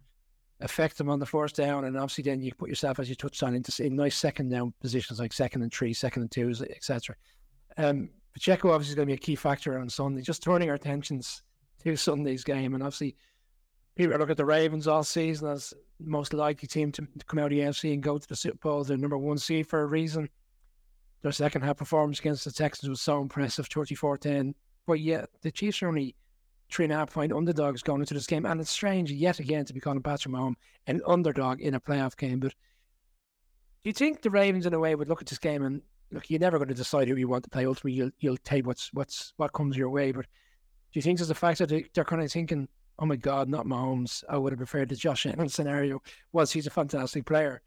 effective 0.61 1.09
on 1.09 1.19
the 1.19 1.25
first 1.25 1.57
down, 1.57 1.83
and 1.83 1.97
obviously 1.97 2.23
then 2.23 2.41
you 2.41 2.53
put 2.53 2.69
yourself, 2.69 2.97
as 2.97 3.09
you 3.09 3.15
touched 3.15 3.43
on, 3.43 3.55
into 3.55 3.85
in 3.85 3.97
nice 3.97 4.15
second 4.15 4.47
down 4.47 4.73
positions 4.79 5.19
like 5.19 5.33
second 5.33 5.61
and 5.61 5.73
three, 5.73 5.91
second 5.91 6.21
and 6.21 6.31
twos, 6.31 6.61
etc. 6.61 7.13
Um, 7.75 8.09
Pacheco 8.33 8.71
obviously 8.71 8.91
is 8.91 8.95
going 8.95 9.09
to 9.09 9.11
be 9.11 9.17
a 9.17 9.17
key 9.17 9.35
factor 9.35 9.77
on 9.77 9.89
Sunday. 9.89 10.21
Just 10.21 10.41
turning 10.41 10.69
our 10.69 10.75
attentions 10.75 11.43
to 11.83 11.97
Sunday's 11.97 12.45
game, 12.45 12.73
and 12.73 12.81
obviously 12.81 13.17
people 13.97 14.17
look 14.17 14.29
at 14.29 14.37
the 14.37 14.45
Ravens 14.45 14.87
all 14.87 15.03
season 15.03 15.49
as 15.49 15.73
most 15.99 16.33
likely 16.33 16.69
team 16.69 16.93
to, 16.93 17.01
to 17.01 17.25
come 17.25 17.39
out 17.39 17.51
of 17.51 17.57
the 17.57 17.59
AFC 17.59 17.91
and 17.91 18.01
go 18.01 18.17
to 18.17 18.29
the 18.29 18.35
Super 18.37 18.59
Bowl. 18.59 18.85
They're 18.85 18.95
number 18.95 19.17
one 19.17 19.39
seed 19.39 19.67
for 19.67 19.81
a 19.81 19.85
reason. 19.85 20.29
Their 21.21 21.31
second 21.31 21.63
half 21.63 21.77
performance 21.77 22.19
against 22.19 22.45
the 22.45 22.51
Texans 22.51 22.89
was 22.89 23.01
so 23.01 23.21
impressive, 23.21 23.67
34-10. 23.69 24.53
But 24.87 24.99
yet 25.01 25.29
the 25.41 25.51
Chiefs 25.51 25.83
are 25.83 25.87
only 25.87 26.15
three 26.71 26.85
and 26.85 26.93
a 26.93 26.97
half 26.97 27.11
point 27.11 27.33
underdogs 27.33 27.83
going 27.83 28.01
into 28.01 28.13
this 28.13 28.27
game. 28.27 28.45
And 28.45 28.61
it's 28.61 28.69
strange 28.69 29.11
yet 29.11 29.39
again 29.39 29.65
to 29.65 29.73
be 29.73 29.79
calling 29.79 30.01
Patrick 30.01 30.33
Mahomes 30.33 30.55
an 30.87 31.01
underdog 31.05 31.61
in 31.61 31.73
a 31.73 31.79
playoff 31.79 32.15
game. 32.15 32.39
But 32.39 32.51
do 32.51 33.89
you 33.89 33.93
think 33.93 34.21
the 34.21 34.29
Ravens 34.29 34.65
in 34.65 34.73
a 34.73 34.79
way 34.79 34.95
would 34.95 35.09
look 35.09 35.21
at 35.21 35.27
this 35.27 35.39
game 35.39 35.63
and 35.63 35.81
look, 36.11 36.29
you're 36.29 36.39
never 36.39 36.57
going 36.57 36.69
to 36.69 36.73
decide 36.73 37.07
who 37.07 37.15
you 37.15 37.27
want 37.27 37.43
to 37.43 37.49
play. 37.49 37.65
Ultimately, 37.65 37.93
you'll 37.93 38.11
you'll 38.19 38.37
take 38.37 38.65
what's 38.65 38.91
what's 38.93 39.33
what 39.37 39.53
comes 39.53 39.77
your 39.77 39.89
way. 39.89 40.11
But 40.11 40.25
do 40.25 40.97
you 40.97 41.01
think 41.01 41.17
there's 41.17 41.27
the 41.27 41.35
fact 41.35 41.59
that 41.59 41.69
they, 41.69 41.85
are 41.97 42.05
kind 42.05 42.21
of 42.21 42.31
thinking, 42.31 42.67
oh 42.97 43.05
my 43.05 43.15
God, 43.15 43.47
not 43.49 43.65
Mahomes. 43.65 44.23
I 44.29 44.37
would 44.37 44.51
have 44.51 44.57
preferred 44.57 44.89
the 44.89 44.95
Josh 44.95 45.25
Allen 45.25 45.49
scenario. 45.49 46.01
Was 46.31 46.51
he's 46.51 46.67
a 46.67 46.71
fantastic 46.71 47.25
player 47.25 47.61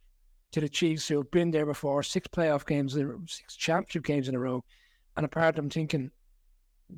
to 0.52 0.60
the 0.60 0.68
Chiefs 0.68 1.08
who 1.08 1.16
have 1.16 1.30
been 1.30 1.50
there 1.50 1.66
before, 1.66 2.02
six 2.02 2.28
playoff 2.28 2.66
games, 2.66 2.94
six 3.26 3.56
championship 3.56 4.04
games 4.04 4.28
in 4.28 4.34
a 4.34 4.38
row, 4.38 4.62
and 5.16 5.26
apart 5.26 5.56
them 5.56 5.70
thinking 5.70 6.10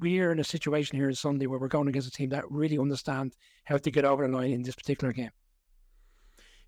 we're 0.00 0.32
in 0.32 0.40
a 0.40 0.44
situation 0.44 0.98
here 0.98 1.06
on 1.06 1.14
Sunday 1.14 1.46
where 1.46 1.58
we're 1.58 1.68
going 1.68 1.88
against 1.88 2.08
a 2.08 2.10
team 2.10 2.30
that 2.30 2.50
really 2.50 2.78
understand 2.78 3.32
how 3.64 3.76
to 3.76 3.90
get 3.90 4.04
over 4.04 4.26
the 4.26 4.36
line 4.36 4.50
in 4.50 4.62
this 4.62 4.74
particular 4.74 5.12
game. 5.12 5.30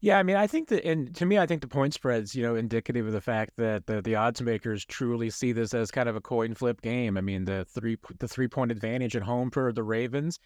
Yeah, 0.01 0.19
I 0.19 0.23
mean, 0.23 0.37
I 0.37 0.47
think 0.47 0.69
that, 0.69 0.85
and 0.85 1.15
to 1.17 1.25
me, 1.25 1.39
I 1.39 1.47
think 1.47 1.63
the 1.63 1.69
point 1.69 1.95
spreads, 1.95 2.35
you 2.35 2.43
know, 2.43 2.55
indicative 2.55 3.07
of 3.07 3.13
the 3.13 3.21
fact 3.21 3.57
that 3.57 3.87
the, 3.87 4.03
the 4.03 4.15
odds 4.15 4.43
makers 4.43 4.85
truly 4.85 5.31
see 5.31 5.53
this 5.53 5.73
as 5.73 5.91
kind 5.91 6.09
of 6.09 6.17
a 6.17 6.21
coin 6.21 6.55
flip 6.55 6.83
game. 6.83 7.17
I 7.17 7.23
mean, 7.23 7.47
the 7.47 7.65
three 7.65 7.97
the 8.19 8.29
three 8.29 8.47
point 8.47 8.71
advantage 8.71 9.17
at 9.17 9.23
home 9.23 9.51
for 9.51 9.73
the 9.73 9.83
Ravens. 9.83 10.39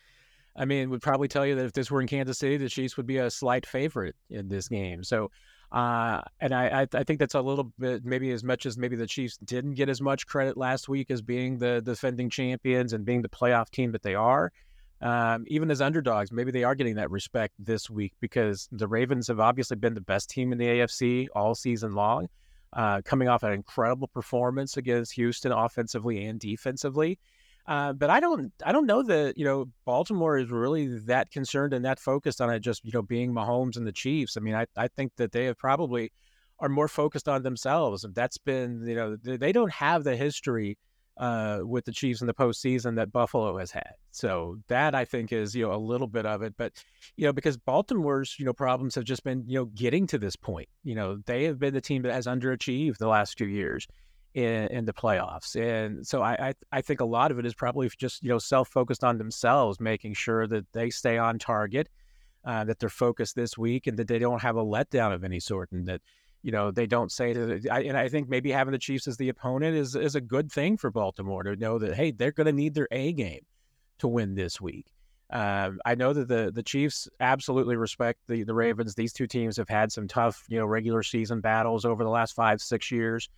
I 0.56 0.64
mean, 0.64 0.88
would 0.90 1.02
probably 1.02 1.28
tell 1.28 1.44
you 1.44 1.56
that 1.56 1.64
if 1.64 1.72
this 1.72 1.90
were 1.90 2.00
in 2.00 2.06
Kansas 2.06 2.38
City, 2.38 2.56
the 2.56 2.68
Chiefs 2.68 2.96
would 2.96 3.06
be 3.06 3.18
a 3.18 3.30
slight 3.30 3.66
favorite 3.66 4.14
in 4.30 4.48
this 4.48 4.68
game. 4.68 5.02
So, 5.02 5.30
uh, 5.72 6.20
and 6.40 6.52
I, 6.54 6.86
I 6.92 7.04
think 7.04 7.18
that's 7.20 7.34
a 7.34 7.40
little 7.40 7.72
bit 7.78 8.04
maybe 8.04 8.30
as 8.32 8.42
much 8.42 8.66
as 8.66 8.76
maybe 8.76 8.96
the 8.96 9.06
Chiefs 9.06 9.36
didn't 9.38 9.74
get 9.74 9.88
as 9.88 10.00
much 10.00 10.26
credit 10.26 10.56
last 10.56 10.88
week 10.88 11.10
as 11.10 11.22
being 11.22 11.58
the 11.58 11.80
defending 11.80 12.28
champions 12.30 12.92
and 12.92 13.04
being 13.04 13.22
the 13.22 13.28
playoff 13.28 13.70
team 13.70 13.92
that 13.92 14.02
they 14.02 14.14
are 14.14 14.52
um, 15.02 15.44
even 15.48 15.70
as 15.70 15.80
underdogs, 15.80 16.30
maybe 16.30 16.50
they 16.50 16.64
are 16.64 16.74
getting 16.74 16.96
that 16.96 17.10
respect 17.10 17.54
this 17.58 17.88
week 17.88 18.12
because 18.20 18.68
the 18.70 18.86
Ravens 18.86 19.28
have 19.28 19.40
obviously 19.40 19.76
been 19.76 19.94
the 19.94 20.00
best 20.00 20.28
team 20.28 20.52
in 20.52 20.58
the 20.58 20.66
AFC 20.66 21.28
all 21.34 21.54
season 21.54 21.94
long, 21.94 22.28
uh, 22.74 23.00
coming 23.04 23.28
off 23.28 23.42
an 23.42 23.52
incredible 23.52 24.08
performance 24.08 24.76
against 24.76 25.12
Houston 25.14 25.52
offensively 25.52 26.26
and 26.26 26.38
defensively. 26.38 27.18
Uh, 27.66 27.92
but 27.92 28.10
I 28.10 28.20
don't, 28.20 28.52
I 28.64 28.72
don't 28.72 28.86
know 28.86 29.02
that 29.02 29.36
you 29.36 29.44
know 29.44 29.66
Baltimore 29.84 30.38
is 30.38 30.50
really 30.50 30.98
that 31.00 31.30
concerned 31.30 31.72
and 31.72 31.84
that 31.84 32.00
focused 32.00 32.40
on 32.40 32.50
it 32.50 32.60
just 32.60 32.84
you 32.84 32.90
know 32.92 33.02
being 33.02 33.32
Mahomes 33.32 33.76
and 33.76 33.86
the 33.86 33.92
Chiefs. 33.92 34.36
I 34.36 34.40
mean, 34.40 34.54
I, 34.54 34.66
I 34.76 34.88
think 34.88 35.12
that 35.16 35.32
they 35.32 35.46
have 35.46 35.58
probably 35.58 36.12
are 36.58 36.68
more 36.68 36.88
focused 36.88 37.28
on 37.28 37.42
themselves. 37.42 38.04
That's 38.12 38.38
been 38.38 38.84
you 38.86 38.94
know 38.94 39.16
they 39.16 39.52
don't 39.52 39.72
have 39.72 40.04
the 40.04 40.16
history 40.16 40.78
uh, 41.16 41.60
with 41.62 41.84
the 41.84 41.92
Chiefs 41.92 42.22
in 42.22 42.26
the 42.26 42.34
postseason 42.34 42.96
that 42.96 43.12
Buffalo 43.12 43.58
has 43.58 43.70
had. 43.70 43.92
So 44.10 44.58
that 44.68 44.94
I 44.94 45.04
think 45.04 45.32
is 45.32 45.54
you 45.54 45.66
know 45.66 45.74
a 45.74 45.76
little 45.76 46.06
bit 46.06 46.26
of 46.26 46.42
it, 46.42 46.54
but 46.56 46.72
you 47.16 47.26
know 47.26 47.32
because 47.32 47.56
Baltimore's 47.56 48.36
you 48.38 48.44
know 48.44 48.52
problems 48.52 48.94
have 48.94 49.04
just 49.04 49.22
been 49.22 49.44
you 49.46 49.58
know 49.58 49.66
getting 49.66 50.06
to 50.08 50.18
this 50.18 50.34
point. 50.34 50.68
You 50.82 50.94
know 50.94 51.18
they 51.26 51.44
have 51.44 51.58
been 51.58 51.74
the 51.74 51.80
team 51.80 52.02
that 52.02 52.14
has 52.14 52.26
underachieved 52.26 52.98
the 52.98 53.08
last 53.08 53.36
few 53.36 53.46
years 53.46 53.86
in, 54.34 54.68
in 54.68 54.84
the 54.84 54.92
playoffs, 54.92 55.56
and 55.56 56.06
so 56.06 56.22
I, 56.22 56.48
I 56.48 56.54
I 56.72 56.80
think 56.82 57.00
a 57.00 57.04
lot 57.04 57.30
of 57.30 57.38
it 57.38 57.46
is 57.46 57.54
probably 57.54 57.90
just 57.98 58.22
you 58.22 58.28
know 58.28 58.38
self 58.38 58.68
focused 58.68 59.04
on 59.04 59.18
themselves, 59.18 59.80
making 59.80 60.14
sure 60.14 60.46
that 60.46 60.70
they 60.72 60.90
stay 60.90 61.18
on 61.18 61.38
target. 61.38 61.88
Uh, 62.42 62.64
that 62.64 62.78
they're 62.78 62.88
focused 62.88 63.36
this 63.36 63.58
week 63.58 63.86
and 63.86 63.98
that 63.98 64.08
they 64.08 64.18
don't 64.18 64.40
have 64.40 64.56
a 64.56 64.64
letdown 64.64 65.12
of 65.12 65.24
any 65.24 65.38
sort 65.38 65.70
and 65.72 65.86
that 65.86 66.00
you 66.42 66.50
know 66.50 66.70
they 66.70 66.86
don't 66.86 67.12
say 67.12 67.32
I, 67.70 67.82
and 67.82 67.96
I 67.96 68.08
think 68.08 68.28
maybe 68.28 68.50
having 68.50 68.72
the 68.72 68.78
Chiefs 68.78 69.06
as 69.06 69.16
the 69.16 69.28
opponent 69.28 69.76
is 69.76 69.94
is 69.94 70.14
a 70.14 70.20
good 70.20 70.50
thing 70.50 70.76
for 70.76 70.90
Baltimore 70.90 71.42
to 71.42 71.56
know 71.56 71.78
that 71.78 71.94
hey 71.94 72.12
they're 72.12 72.32
going 72.32 72.46
to 72.46 72.52
need 72.52 72.74
their 72.74 72.88
A 72.90 73.12
game 73.12 73.44
to 73.98 74.08
win 74.08 74.34
this 74.34 74.60
week. 74.60 74.86
Um, 75.30 75.78
I 75.84 75.94
know 75.94 76.12
that 76.12 76.28
the 76.28 76.50
the 76.52 76.62
Chiefs 76.62 77.08
absolutely 77.20 77.76
respect 77.76 78.20
the 78.26 78.42
the 78.42 78.54
Ravens. 78.54 78.94
These 78.94 79.12
two 79.12 79.26
teams 79.26 79.56
have 79.58 79.68
had 79.68 79.92
some 79.92 80.08
tough 80.08 80.44
you 80.48 80.58
know 80.58 80.66
regular 80.66 81.02
season 81.02 81.40
battles 81.40 81.84
over 81.84 82.02
the 82.02 82.10
last 82.10 82.32
five 82.32 82.60
six 82.60 82.90
years. 82.90 83.28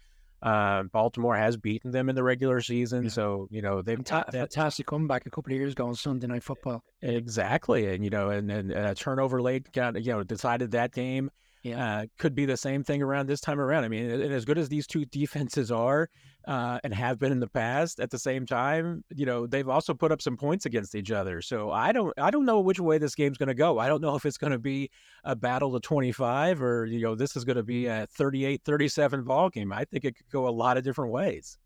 Uh, 0.42 0.82
Baltimore 0.84 1.36
has 1.36 1.56
beaten 1.56 1.92
them 1.92 2.08
in 2.08 2.16
the 2.16 2.22
regular 2.22 2.60
season, 2.60 3.04
yeah. 3.04 3.10
so 3.10 3.46
you 3.50 3.62
know 3.62 3.80
they've 3.80 3.98
Fanta- 3.98 4.26
that, 4.26 4.32
fantastic 4.32 4.86
comeback 4.86 5.24
a 5.24 5.30
couple 5.30 5.52
of 5.52 5.58
years 5.58 5.72
ago 5.72 5.86
on 5.86 5.94
Sunday 5.94 6.26
Night 6.26 6.42
Football. 6.42 6.82
Exactly, 7.00 7.94
and 7.94 8.02
you 8.02 8.10
know, 8.10 8.30
and, 8.30 8.50
and 8.50 8.72
a 8.72 8.94
turnover 8.94 9.40
late 9.40 9.70
got 9.72 10.02
you 10.02 10.12
know 10.12 10.24
decided 10.24 10.72
that 10.72 10.92
game. 10.92 11.30
Yeah, 11.62 11.98
uh, 11.98 12.06
could 12.18 12.34
be 12.34 12.44
the 12.44 12.56
same 12.56 12.82
thing 12.82 13.02
around 13.02 13.28
this 13.28 13.40
time 13.40 13.60
around. 13.60 13.84
I 13.84 13.88
mean, 13.88 14.10
and 14.10 14.32
as 14.32 14.44
good 14.44 14.58
as 14.58 14.68
these 14.68 14.86
two 14.86 15.04
defenses 15.12 15.70
are 15.70 16.08
uh, 16.48 16.80
and 16.82 16.92
have 16.92 17.20
been 17.20 17.30
in 17.30 17.38
the 17.38 17.48
past, 17.48 18.00
at 18.00 18.10
the 18.10 18.18
same 18.18 18.46
time, 18.46 19.04
you 19.14 19.24
know, 19.24 19.46
they've 19.46 19.68
also 19.68 19.94
put 19.94 20.10
up 20.10 20.20
some 20.20 20.36
points 20.36 20.66
against 20.66 20.96
each 20.96 21.12
other. 21.12 21.40
So 21.40 21.70
I 21.70 21.92
don't, 21.92 22.12
I 22.18 22.32
don't 22.32 22.44
know 22.44 22.58
which 22.60 22.80
way 22.80 22.98
this 22.98 23.14
game's 23.14 23.38
going 23.38 23.48
to 23.48 23.54
go. 23.54 23.78
I 23.78 23.86
don't 23.86 24.02
know 24.02 24.16
if 24.16 24.26
it's 24.26 24.38
going 24.38 24.50
to 24.50 24.58
be 24.58 24.90
a 25.22 25.36
battle 25.36 25.72
to 25.72 25.80
25 25.80 26.60
or 26.62 26.86
you 26.86 27.00
know, 27.00 27.14
this 27.14 27.36
is 27.36 27.44
going 27.44 27.56
to 27.56 27.62
be 27.62 27.86
a 27.86 28.08
38-37 28.18 29.24
ball 29.24 29.48
game. 29.48 29.72
I 29.72 29.84
think 29.84 30.04
it 30.04 30.16
could 30.16 30.30
go 30.32 30.48
a 30.48 30.50
lot 30.50 30.76
of 30.76 30.82
different 30.82 31.12
ways. 31.12 31.58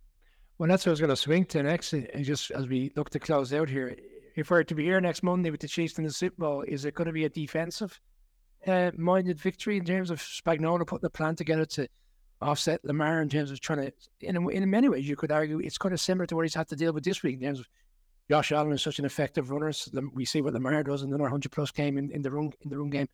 Well, 0.59 0.69
that's 0.69 0.85
what 0.85 0.91
I 0.91 0.93
was 0.93 1.01
going 1.01 1.11
to 1.11 1.17
swing 1.17 1.47
to 1.47 1.63
next. 1.63 1.95
And 1.95 2.23
just 2.23 2.51
as 2.51 2.69
we 2.69 2.93
look 2.97 3.09
to 3.11 3.19
close 3.19 3.55
out 3.55 3.71
here, 3.71 3.97
if 4.37 4.51
we're 4.51 4.63
to 4.65 4.75
be 4.75 4.85
here 4.85 5.01
next 5.01 5.23
Monday 5.23 5.51
with 5.51 5.61
the 5.61 5.69
Chiefs 5.69 5.97
in 5.97 6.05
the 6.05 6.11
Super 6.11 6.37
Bowl, 6.39 6.63
is 6.63 6.85
it 6.85 6.95
going 6.95 7.07
to 7.07 7.13
be 7.13 7.25
a 7.25 7.31
defensive 7.31 7.99
uh, 8.67 8.91
minded 8.97 9.39
victory 9.39 9.77
in 9.77 9.85
terms 9.85 10.11
of 10.11 10.21
Spagnuolo 10.21 10.87
putting 10.87 11.07
a 11.07 11.11
plan 11.11 11.37
together 11.37 11.65
to 11.65 11.89
offset 12.41 12.85
Lamar 12.85 13.23
in 13.23 13.29
terms 13.29 13.51
of 13.51 13.61
trying 13.61 13.87
to, 13.87 13.93
in, 14.21 14.37
in 14.51 14.71
many 14.71 14.89
ways, 14.89 15.09
you 15.09 15.17
could 15.17 15.33
argue 15.33 15.59
it's 15.59 15.79
kind 15.79 15.95
of 15.95 16.01
similar 16.01 16.27
to 16.27 16.37
what 16.37 16.43
he's 16.43 16.55
had 16.55 16.69
to 16.69 16.77
deal 16.77 16.93
with 16.93 17.05
this 17.05 17.23
week 17.23 17.35
in 17.37 17.41
terms 17.41 17.61
of 17.61 17.69
Josh 18.29 18.53
Allen 18.53 18.73
is 18.73 18.83
such 18.83 18.99
an 18.99 19.05
effective 19.05 19.51
runner. 19.51 19.73
So 19.73 19.91
we 20.13 20.25
see 20.25 20.41
what 20.41 20.53
Lamar 20.53 20.83
does 20.83 21.03
in 21.03 21.09
another 21.09 21.25
100 21.25 21.53
plus 21.53 21.71
game 21.71 21.97
in, 21.97 22.11
in 22.11 22.23
the 22.23 22.31
run 22.31 22.53
in 22.63 22.71
the 22.71 22.79
run 22.79 22.91
game. 22.91 23.09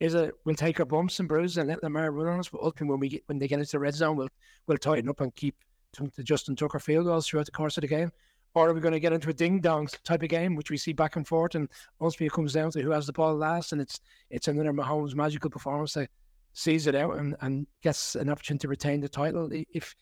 Is 0.00 0.14
it 0.14 0.34
we'll 0.44 0.54
take 0.54 0.80
our 0.80 0.86
bumps 0.86 1.20
and 1.20 1.28
bruises 1.28 1.58
and 1.58 1.68
let 1.68 1.82
Lamar 1.82 2.10
run 2.10 2.34
on 2.34 2.40
us, 2.40 2.48
but 2.48 2.62
ultimately 2.62 2.90
when 2.90 3.00
we 3.00 3.08
get 3.08 3.22
when 3.26 3.38
they 3.38 3.48
get 3.48 3.58
into 3.58 3.72
the 3.72 3.78
red 3.78 3.94
zone, 3.94 4.16
we'll 4.16 4.28
we'll 4.66 4.78
tighten 4.78 5.08
up 5.08 5.20
and 5.20 5.34
keep 5.34 5.56
to 5.92 6.22
Justin 6.22 6.56
Tucker 6.56 6.78
field 6.78 7.06
goals 7.06 7.26
throughout 7.26 7.46
the 7.46 7.52
course 7.52 7.76
of 7.78 7.82
the 7.82 7.88
game. 7.88 8.12
Or 8.56 8.70
are 8.70 8.72
we 8.72 8.80
going 8.80 8.94
to 8.94 9.00
get 9.00 9.12
into 9.12 9.28
a 9.28 9.34
ding 9.34 9.60
dong 9.60 9.86
type 10.02 10.22
of 10.22 10.30
game, 10.30 10.56
which 10.56 10.70
we 10.70 10.78
see 10.78 10.94
back 10.94 11.16
and 11.16 11.28
forth, 11.28 11.54
and 11.54 11.68
ultimately 12.00 12.28
it 12.28 12.32
comes 12.32 12.54
down 12.54 12.70
to 12.70 12.80
who 12.80 12.90
has 12.90 13.06
the 13.06 13.12
ball 13.12 13.36
last, 13.36 13.72
and 13.72 13.82
it's 13.82 14.00
it's 14.30 14.48
another 14.48 14.72
Mahomes 14.72 15.14
magical 15.14 15.50
performance 15.50 15.92
that 15.92 16.08
sees 16.54 16.86
it 16.86 16.94
out 16.94 17.18
and, 17.18 17.36
and 17.42 17.66
gets 17.82 18.14
an 18.14 18.30
opportunity 18.30 18.62
to 18.62 18.68
retain 18.68 19.02
the 19.02 19.10
title. 19.10 19.50
If 19.52 19.94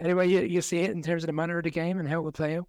anyway, 0.00 0.28
you, 0.28 0.40
you 0.40 0.60
see 0.62 0.80
it 0.80 0.90
in 0.90 1.00
terms 1.00 1.22
of 1.22 1.28
the 1.28 1.32
manner 1.32 1.58
of 1.58 1.62
the 1.62 1.70
game 1.70 2.00
and 2.00 2.08
how 2.08 2.18
it 2.18 2.22
will 2.22 2.32
play 2.32 2.56
out. 2.56 2.66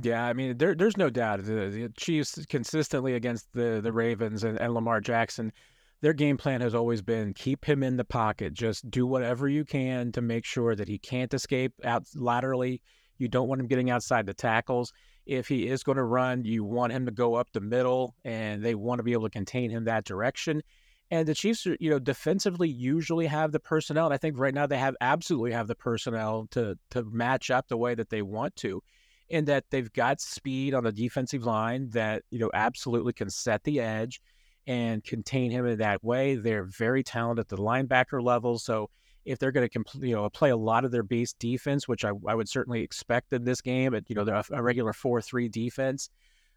Yeah, 0.00 0.24
I 0.24 0.34
mean, 0.34 0.56
there, 0.56 0.76
there's 0.76 0.96
no 0.96 1.10
doubt 1.10 1.44
the, 1.44 1.68
the 1.68 1.92
Chiefs 1.96 2.46
consistently 2.46 3.14
against 3.14 3.52
the 3.52 3.80
the 3.82 3.92
Ravens 3.92 4.44
and, 4.44 4.56
and 4.60 4.72
Lamar 4.72 5.00
Jackson. 5.00 5.52
Their 6.00 6.12
game 6.12 6.36
plan 6.36 6.60
has 6.60 6.76
always 6.76 7.02
been 7.02 7.34
keep 7.34 7.64
him 7.64 7.82
in 7.82 7.96
the 7.96 8.04
pocket. 8.04 8.54
Just 8.54 8.88
do 8.88 9.04
whatever 9.04 9.48
you 9.48 9.64
can 9.64 10.12
to 10.12 10.20
make 10.20 10.44
sure 10.44 10.76
that 10.76 10.86
he 10.86 10.96
can't 10.96 11.34
escape 11.34 11.72
out 11.82 12.04
laterally 12.14 12.80
you 13.20 13.28
don't 13.28 13.48
want 13.48 13.60
him 13.60 13.66
getting 13.66 13.90
outside 13.90 14.26
the 14.26 14.34
tackles. 14.34 14.92
If 15.26 15.46
he 15.46 15.68
is 15.68 15.82
going 15.82 15.96
to 15.96 16.04
run, 16.04 16.44
you 16.44 16.64
want 16.64 16.92
him 16.92 17.06
to 17.06 17.12
go 17.12 17.34
up 17.34 17.52
the 17.52 17.60
middle, 17.60 18.14
and 18.24 18.64
they 18.64 18.74
want 18.74 18.98
to 18.98 19.02
be 19.02 19.12
able 19.12 19.28
to 19.28 19.30
contain 19.30 19.70
him 19.70 19.84
that 19.84 20.04
direction. 20.04 20.62
And 21.10 21.26
the 21.26 21.34
Chiefs, 21.34 21.66
you 21.66 21.90
know, 21.90 21.98
defensively 21.98 22.68
usually 22.68 23.26
have 23.26 23.52
the 23.52 23.60
personnel. 23.60 24.06
And 24.06 24.14
I 24.14 24.16
think 24.16 24.38
right 24.38 24.54
now 24.54 24.66
they 24.66 24.78
have 24.78 24.94
absolutely 25.00 25.52
have 25.52 25.66
the 25.66 25.74
personnel 25.74 26.46
to 26.52 26.76
to 26.90 27.04
match 27.04 27.50
up 27.50 27.68
the 27.68 27.76
way 27.76 27.94
that 27.94 28.10
they 28.10 28.22
want 28.22 28.56
to, 28.56 28.82
in 29.28 29.44
that 29.46 29.64
they've 29.70 29.92
got 29.92 30.20
speed 30.20 30.72
on 30.72 30.84
the 30.84 30.92
defensive 30.92 31.44
line 31.44 31.90
that 31.90 32.22
you 32.30 32.38
know 32.38 32.50
absolutely 32.54 33.12
can 33.12 33.28
set 33.28 33.64
the 33.64 33.80
edge 33.80 34.20
and 34.66 35.02
contain 35.04 35.50
him 35.50 35.66
in 35.66 35.78
that 35.78 36.02
way. 36.04 36.36
They're 36.36 36.64
very 36.64 37.02
talented 37.02 37.44
at 37.44 37.48
the 37.48 37.56
linebacker 37.56 38.22
level, 38.22 38.58
so 38.58 38.88
if 39.24 39.38
they're 39.38 39.52
going 39.52 39.68
to 39.68 39.82
you 40.00 40.14
know 40.14 40.28
play 40.30 40.50
a 40.50 40.56
lot 40.56 40.84
of 40.84 40.90
their 40.90 41.02
base 41.02 41.32
defense, 41.34 41.86
which 41.86 42.04
I, 42.04 42.10
I 42.26 42.34
would 42.34 42.48
certainly 42.48 42.82
expect 42.82 43.32
in 43.32 43.44
this 43.44 43.60
game, 43.60 43.94
at 43.94 44.08
you 44.08 44.14
know 44.14 44.24
they're 44.24 44.42
a 44.50 44.62
regular 44.62 44.92
four 44.92 45.20
three 45.20 45.48
defense, 45.48 46.10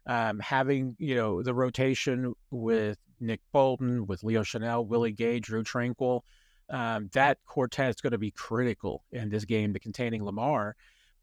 um, 0.06 0.38
having 0.40 0.96
you 0.98 1.14
know 1.14 1.42
the 1.42 1.54
rotation 1.54 2.34
with 2.50 2.98
Nick 3.20 3.40
Bolton, 3.52 4.06
with 4.06 4.22
Leo 4.22 4.42
Chenal, 4.42 4.86
Willie 4.86 5.12
Gay, 5.12 5.40
Drew 5.40 5.62
Tranquill, 5.62 6.22
um, 6.70 7.10
that 7.12 7.38
quartet 7.46 7.90
is 7.90 8.00
going 8.00 8.12
to 8.12 8.18
be 8.18 8.30
critical 8.30 9.04
in 9.12 9.28
this 9.28 9.44
game 9.44 9.72
to 9.72 9.78
containing 9.78 10.24
Lamar. 10.24 10.76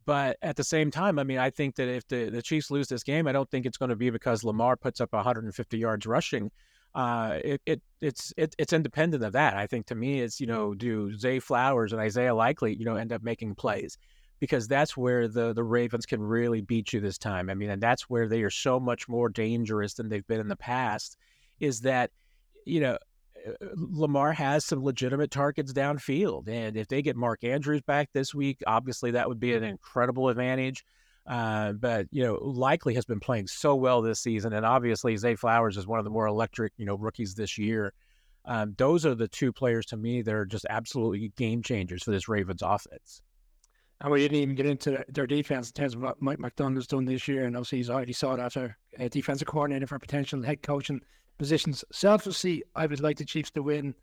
But 0.05 0.37
at 0.41 0.55
the 0.55 0.63
same 0.63 0.89
time, 0.89 1.19
I 1.19 1.23
mean, 1.23 1.37
I 1.37 1.51
think 1.51 1.75
that 1.75 1.87
if 1.87 2.07
the, 2.07 2.29
the 2.29 2.41
Chiefs 2.41 2.71
lose 2.71 2.87
this 2.87 3.03
game, 3.03 3.27
I 3.27 3.31
don't 3.31 3.49
think 3.49 3.65
it's 3.65 3.77
going 3.77 3.89
to 3.89 3.95
be 3.95 4.09
because 4.09 4.43
Lamar 4.43 4.75
puts 4.75 4.99
up 4.99 5.13
150 5.13 5.77
yards 5.77 6.07
rushing. 6.07 6.51
Uh, 6.93 7.39
it, 7.43 7.61
it 7.65 7.81
it's 8.01 8.33
it, 8.35 8.55
it's 8.57 8.73
independent 8.73 9.23
of 9.23 9.33
that. 9.33 9.55
I 9.55 9.67
think 9.67 9.85
to 9.87 9.95
me, 9.95 10.21
it's 10.21 10.39
you 10.41 10.47
know, 10.47 10.73
do 10.73 11.15
Zay 11.17 11.39
Flowers 11.39 11.93
and 11.93 12.01
Isaiah 12.01 12.35
Likely, 12.35 12.75
you 12.75 12.85
know, 12.85 12.95
end 12.95 13.13
up 13.13 13.23
making 13.23 13.55
plays 13.55 13.97
because 14.41 14.67
that's 14.67 14.97
where 14.97 15.27
the 15.27 15.53
the 15.53 15.63
Ravens 15.63 16.05
can 16.05 16.21
really 16.21 16.61
beat 16.61 16.91
you 16.91 16.99
this 16.99 17.17
time. 17.17 17.49
I 17.49 17.53
mean, 17.53 17.69
and 17.69 17.81
that's 17.81 18.09
where 18.09 18.27
they 18.27 18.41
are 18.41 18.49
so 18.49 18.79
much 18.79 19.07
more 19.07 19.29
dangerous 19.29 19.93
than 19.93 20.09
they've 20.09 20.27
been 20.27 20.41
in 20.41 20.49
the 20.49 20.57
past. 20.57 21.15
Is 21.61 21.81
that 21.81 22.11
you 22.65 22.81
know 22.81 22.97
uh, 23.47 23.51
Lamar 23.75 24.33
has 24.33 24.65
some 24.65 24.83
legitimate 24.83 25.31
targets 25.31 25.71
downfield, 25.71 26.49
and 26.49 26.75
if 26.75 26.87
they 26.89 27.01
get 27.01 27.15
Mark 27.15 27.43
Andrews 27.43 27.83
back 27.83 28.09
this 28.13 28.33
week, 28.33 28.61
obviously 28.67 29.11
that 29.11 29.29
would 29.29 29.39
be 29.39 29.53
an 29.53 29.63
incredible 29.63 30.27
advantage. 30.27 30.83
Uh, 31.27 31.73
but 31.73 32.07
you 32.11 32.23
know, 32.23 32.35
Likely 32.41 32.95
has 32.95 33.05
been 33.05 33.19
playing 33.19 33.47
so 33.47 33.75
well 33.75 34.01
this 34.01 34.19
season, 34.19 34.53
and 34.53 34.65
obviously 34.65 35.15
Zay 35.17 35.35
Flowers 35.35 35.77
is 35.77 35.87
one 35.87 35.99
of 35.99 36.05
the 36.05 36.11
more 36.11 36.27
electric 36.27 36.73
you 36.77 36.85
know 36.85 36.95
rookies 36.95 37.35
this 37.35 37.57
year. 37.57 37.93
Um, 38.45 38.73
those 38.77 39.05
are 39.05 39.13
the 39.13 39.27
two 39.27 39.53
players 39.53 39.85
to 39.87 39.97
me 39.97 40.21
that 40.23 40.33
are 40.33 40.45
just 40.45 40.65
absolutely 40.69 41.31
game 41.37 41.61
changers 41.61 42.03
for 42.03 42.11
this 42.11 42.27
Ravens 42.27 42.63
offense. 42.63 43.21
And 44.01 44.11
we 44.11 44.21
didn't 44.21 44.37
even 44.37 44.55
get 44.55 44.65
into 44.65 45.05
their 45.09 45.27
defense 45.27 45.69
in 45.69 45.73
terms 45.73 45.93
of 45.93 46.01
what 46.01 46.21
Mike 46.21 46.39
Macdonald's 46.39 46.87
done 46.87 47.05
this 47.05 47.27
year. 47.27 47.45
And 47.45 47.55
obviously, 47.55 47.77
he's 47.77 47.89
already 47.91 48.13
sought 48.13 48.39
after 48.39 48.75
a 48.97 49.09
defensive 49.09 49.47
coordinator 49.47 49.85
for 49.85 49.99
potential 49.99 50.41
head 50.41 50.63
coaching 50.63 51.01
positions. 51.37 51.85
Selfishly, 51.91 52.63
I 52.75 52.87
would 52.87 52.99
like 52.99 53.17
the 53.17 53.25
Chiefs 53.25 53.51
to 53.51 53.61
win, 53.61 53.93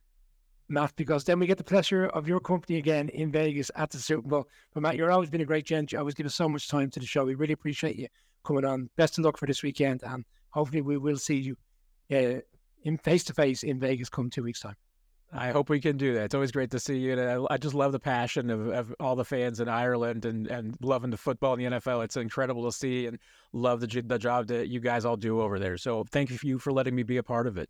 Matt, 0.68 0.94
because 0.96 1.24
then 1.24 1.38
we 1.38 1.46
get 1.46 1.58
the 1.58 1.64
pleasure 1.64 2.06
of 2.06 2.28
your 2.28 2.40
company 2.40 2.78
again 2.78 3.08
in 3.10 3.32
Vegas 3.32 3.70
at 3.74 3.90
the 3.90 3.98
Super 3.98 4.28
Bowl. 4.28 4.48
But 4.74 4.82
Matt, 4.82 4.96
you're 4.96 5.10
always 5.10 5.30
been 5.30 5.40
a 5.40 5.46
great 5.46 5.64
gent. 5.64 5.92
You 5.92 5.98
always 5.98 6.14
give 6.14 6.26
us 6.26 6.34
so 6.34 6.48
much 6.48 6.68
time 6.68 6.90
to 6.90 7.00
the 7.00 7.06
show. 7.06 7.24
We 7.24 7.34
really 7.34 7.54
appreciate 7.54 7.96
you 7.96 8.08
coming 8.44 8.64
on. 8.64 8.90
Best 8.96 9.18
of 9.18 9.24
luck 9.24 9.38
for 9.38 9.46
this 9.46 9.62
weekend. 9.62 10.02
And 10.02 10.24
hopefully, 10.50 10.82
we 10.82 10.98
will 10.98 11.16
see 11.16 11.36
you 11.36 11.56
uh, 12.12 12.40
in 12.84 12.98
face 12.98 13.24
to 13.24 13.34
face 13.34 13.62
in 13.62 13.80
Vegas 13.80 14.08
come 14.08 14.28
two 14.28 14.42
weeks' 14.42 14.60
time. 14.60 14.76
I 15.32 15.50
hope 15.50 15.68
we 15.68 15.80
can 15.80 15.98
do 15.98 16.14
that. 16.14 16.24
It's 16.24 16.34
always 16.34 16.52
great 16.52 16.70
to 16.70 16.78
see 16.78 16.96
you. 16.96 17.12
And 17.12 17.20
I, 17.20 17.54
I 17.54 17.58
just 17.58 17.74
love 17.74 17.92
the 17.92 18.00
passion 18.00 18.48
of, 18.48 18.68
of, 18.68 18.94
all 18.98 19.14
the 19.14 19.26
fans 19.26 19.60
in 19.60 19.68
Ireland 19.68 20.24
and, 20.24 20.46
and 20.46 20.74
loving 20.80 21.10
the 21.10 21.18
football 21.18 21.54
in 21.54 21.70
the 21.70 21.78
NFL. 21.78 22.02
It's 22.04 22.16
incredible 22.16 22.64
to 22.64 22.76
see 22.76 23.06
and 23.06 23.18
love 23.52 23.80
the, 23.80 24.00
the 24.00 24.18
job 24.18 24.46
that 24.46 24.68
you 24.68 24.80
guys 24.80 25.04
all 25.04 25.16
do 25.16 25.42
over 25.42 25.58
there. 25.58 25.76
So 25.76 26.04
thank 26.10 26.42
you 26.42 26.58
for 26.58 26.72
letting 26.72 26.94
me 26.94 27.02
be 27.02 27.18
a 27.18 27.22
part 27.22 27.46
of 27.46 27.58
it. 27.58 27.68